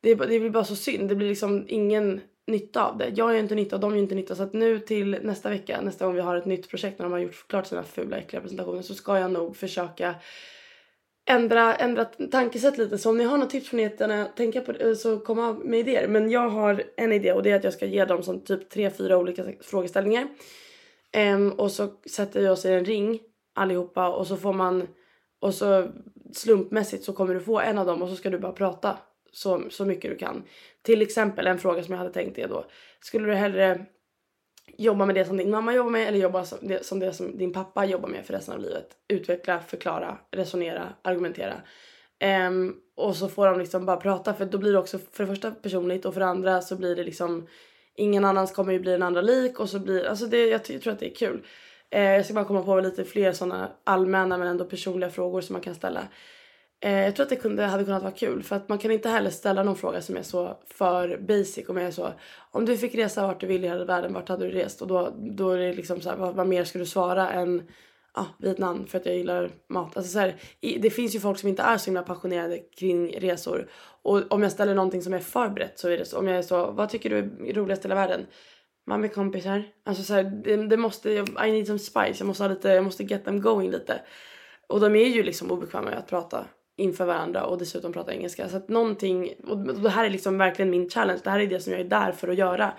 [0.00, 1.08] det, det blir bara så synd.
[1.08, 3.08] Det blir liksom ingen nytta av det.
[3.08, 4.34] Jag gör inte nytta och de gör inte nytta.
[4.34, 7.12] Så att nu till nästa vecka, nästa gång vi har ett nytt projekt när de
[7.12, 10.14] har gjort klart sina fula äckliga presentationer så ska jag nog försöka
[11.26, 12.98] ändra, ändra tankesätt lite.
[12.98, 15.52] Så om ni har något tips får ni gärna tänka på det, eh, så komma
[15.52, 16.08] med idéer.
[16.08, 18.70] Men jag har en idé och det är att jag ska ge dem som typ
[18.70, 20.28] tre, fyra olika frågeställningar.
[21.34, 23.20] Um, och så sätter vi oss i en ring
[23.54, 24.86] allihopa och så får man
[25.40, 25.88] och så
[26.32, 28.98] slumpmässigt så kommer du få en av dem och så ska du bara prata
[29.32, 30.42] så, så mycket du kan.
[30.82, 32.64] Till exempel en fråga som jag hade tänkt är då.
[33.00, 33.86] Skulle du hellre
[34.78, 37.38] jobba med det som din mamma jobbar med eller jobba som det, som det som
[37.38, 38.88] din pappa jobbar med för resten av livet.
[39.08, 41.54] Utveckla, förklara, resonera, argumentera.
[42.48, 45.30] Um, och så får de liksom bara prata för då blir det också för det
[45.30, 47.46] första personligt och för det andra så blir det liksom
[47.94, 50.82] ingen annans kommer ju bli den andra lik och så blir alltså det jag, jag
[50.82, 51.44] tror att det är kul.
[51.94, 55.52] Uh, jag ska bara komma på lite fler sådana allmänna men ändå personliga frågor som
[55.52, 56.08] man kan ställa.
[56.84, 59.08] Eh, jag tror att det kunde, hade kunnat vara kul för att man kan inte
[59.08, 61.68] heller ställa någon fråga som är så för basic.
[61.68, 62.12] Om jag är så,
[62.50, 64.82] om du fick resa vart du vill i hela världen, vart hade du rest?
[64.82, 67.62] Och då, då är det liksom så här, vad, vad mer ska du svara än
[68.12, 69.96] ah, Vietnam för att jag gillar mat.
[69.96, 73.20] Alltså så här, i, det finns ju folk som inte är så himla passionerade kring
[73.20, 73.70] resor.
[74.02, 76.18] Och om jag ställer någonting som är förberett så är det så.
[76.18, 78.26] Om jag är så, vad tycker du är roligast i hela världen?
[78.86, 79.64] Man med kompisar.
[79.84, 82.14] Alltså så här, det, det måste, I need some spice.
[82.18, 84.00] Jag måste ha lite, jag måste get them going lite.
[84.66, 88.48] Och de är ju liksom obekväma med att prata inför varandra och dessutom prata engelska.
[88.48, 91.20] Så att någonting, och det här är liksom verkligen min challenge.
[91.24, 92.72] Det här är det som jag är där för att göra.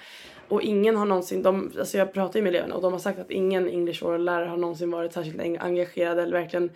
[0.48, 3.20] Och ingen har någonsin, de, alltså jag pratar ju med eleverna och de har sagt
[3.20, 6.72] att ingen English lärare har någonsin varit särskilt engagerad eller verkligen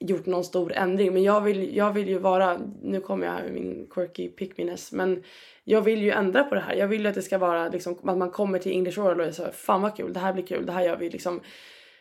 [0.00, 1.12] gjort någon stor ändring.
[1.12, 4.92] Men jag vill, jag vill ju vara, nu kommer jag här med min quirky pickminess,
[4.92, 5.22] men
[5.64, 6.74] jag vill ju ändra på det här.
[6.74, 9.26] Jag vill ju att det ska vara liksom att man kommer till English oral och
[9.26, 11.40] är så fan vad kul, det här blir kul, det här gör vi liksom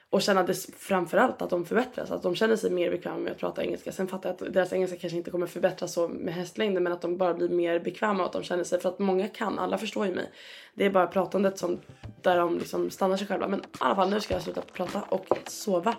[0.10, 3.38] och känna det framförallt att de förbättras, att de känner sig mer bekväma med att
[3.38, 3.91] prata engelska.
[3.91, 7.01] Sen fattar jag att deras engelska kanske inte kommer förbättras så med hästlängden men att
[7.01, 9.78] de bara blir mer bekväma och att de känner sig, för att många kan, alla
[9.78, 10.30] förstår ju mig.
[10.74, 11.80] Det är bara pratandet som,
[12.22, 13.47] där de liksom stannar sig själva.
[13.47, 15.95] Men i alla fall nu ska jag sluta prata och sova.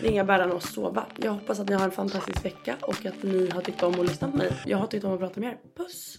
[0.00, 1.06] Ringa bärarna och sova.
[1.16, 4.06] Jag hoppas att ni har en fantastisk vecka och att ni har tyckt om att
[4.06, 4.52] lyssna på mig.
[4.66, 5.58] Jag har tyckt om att prata med er.
[5.76, 6.18] Puss!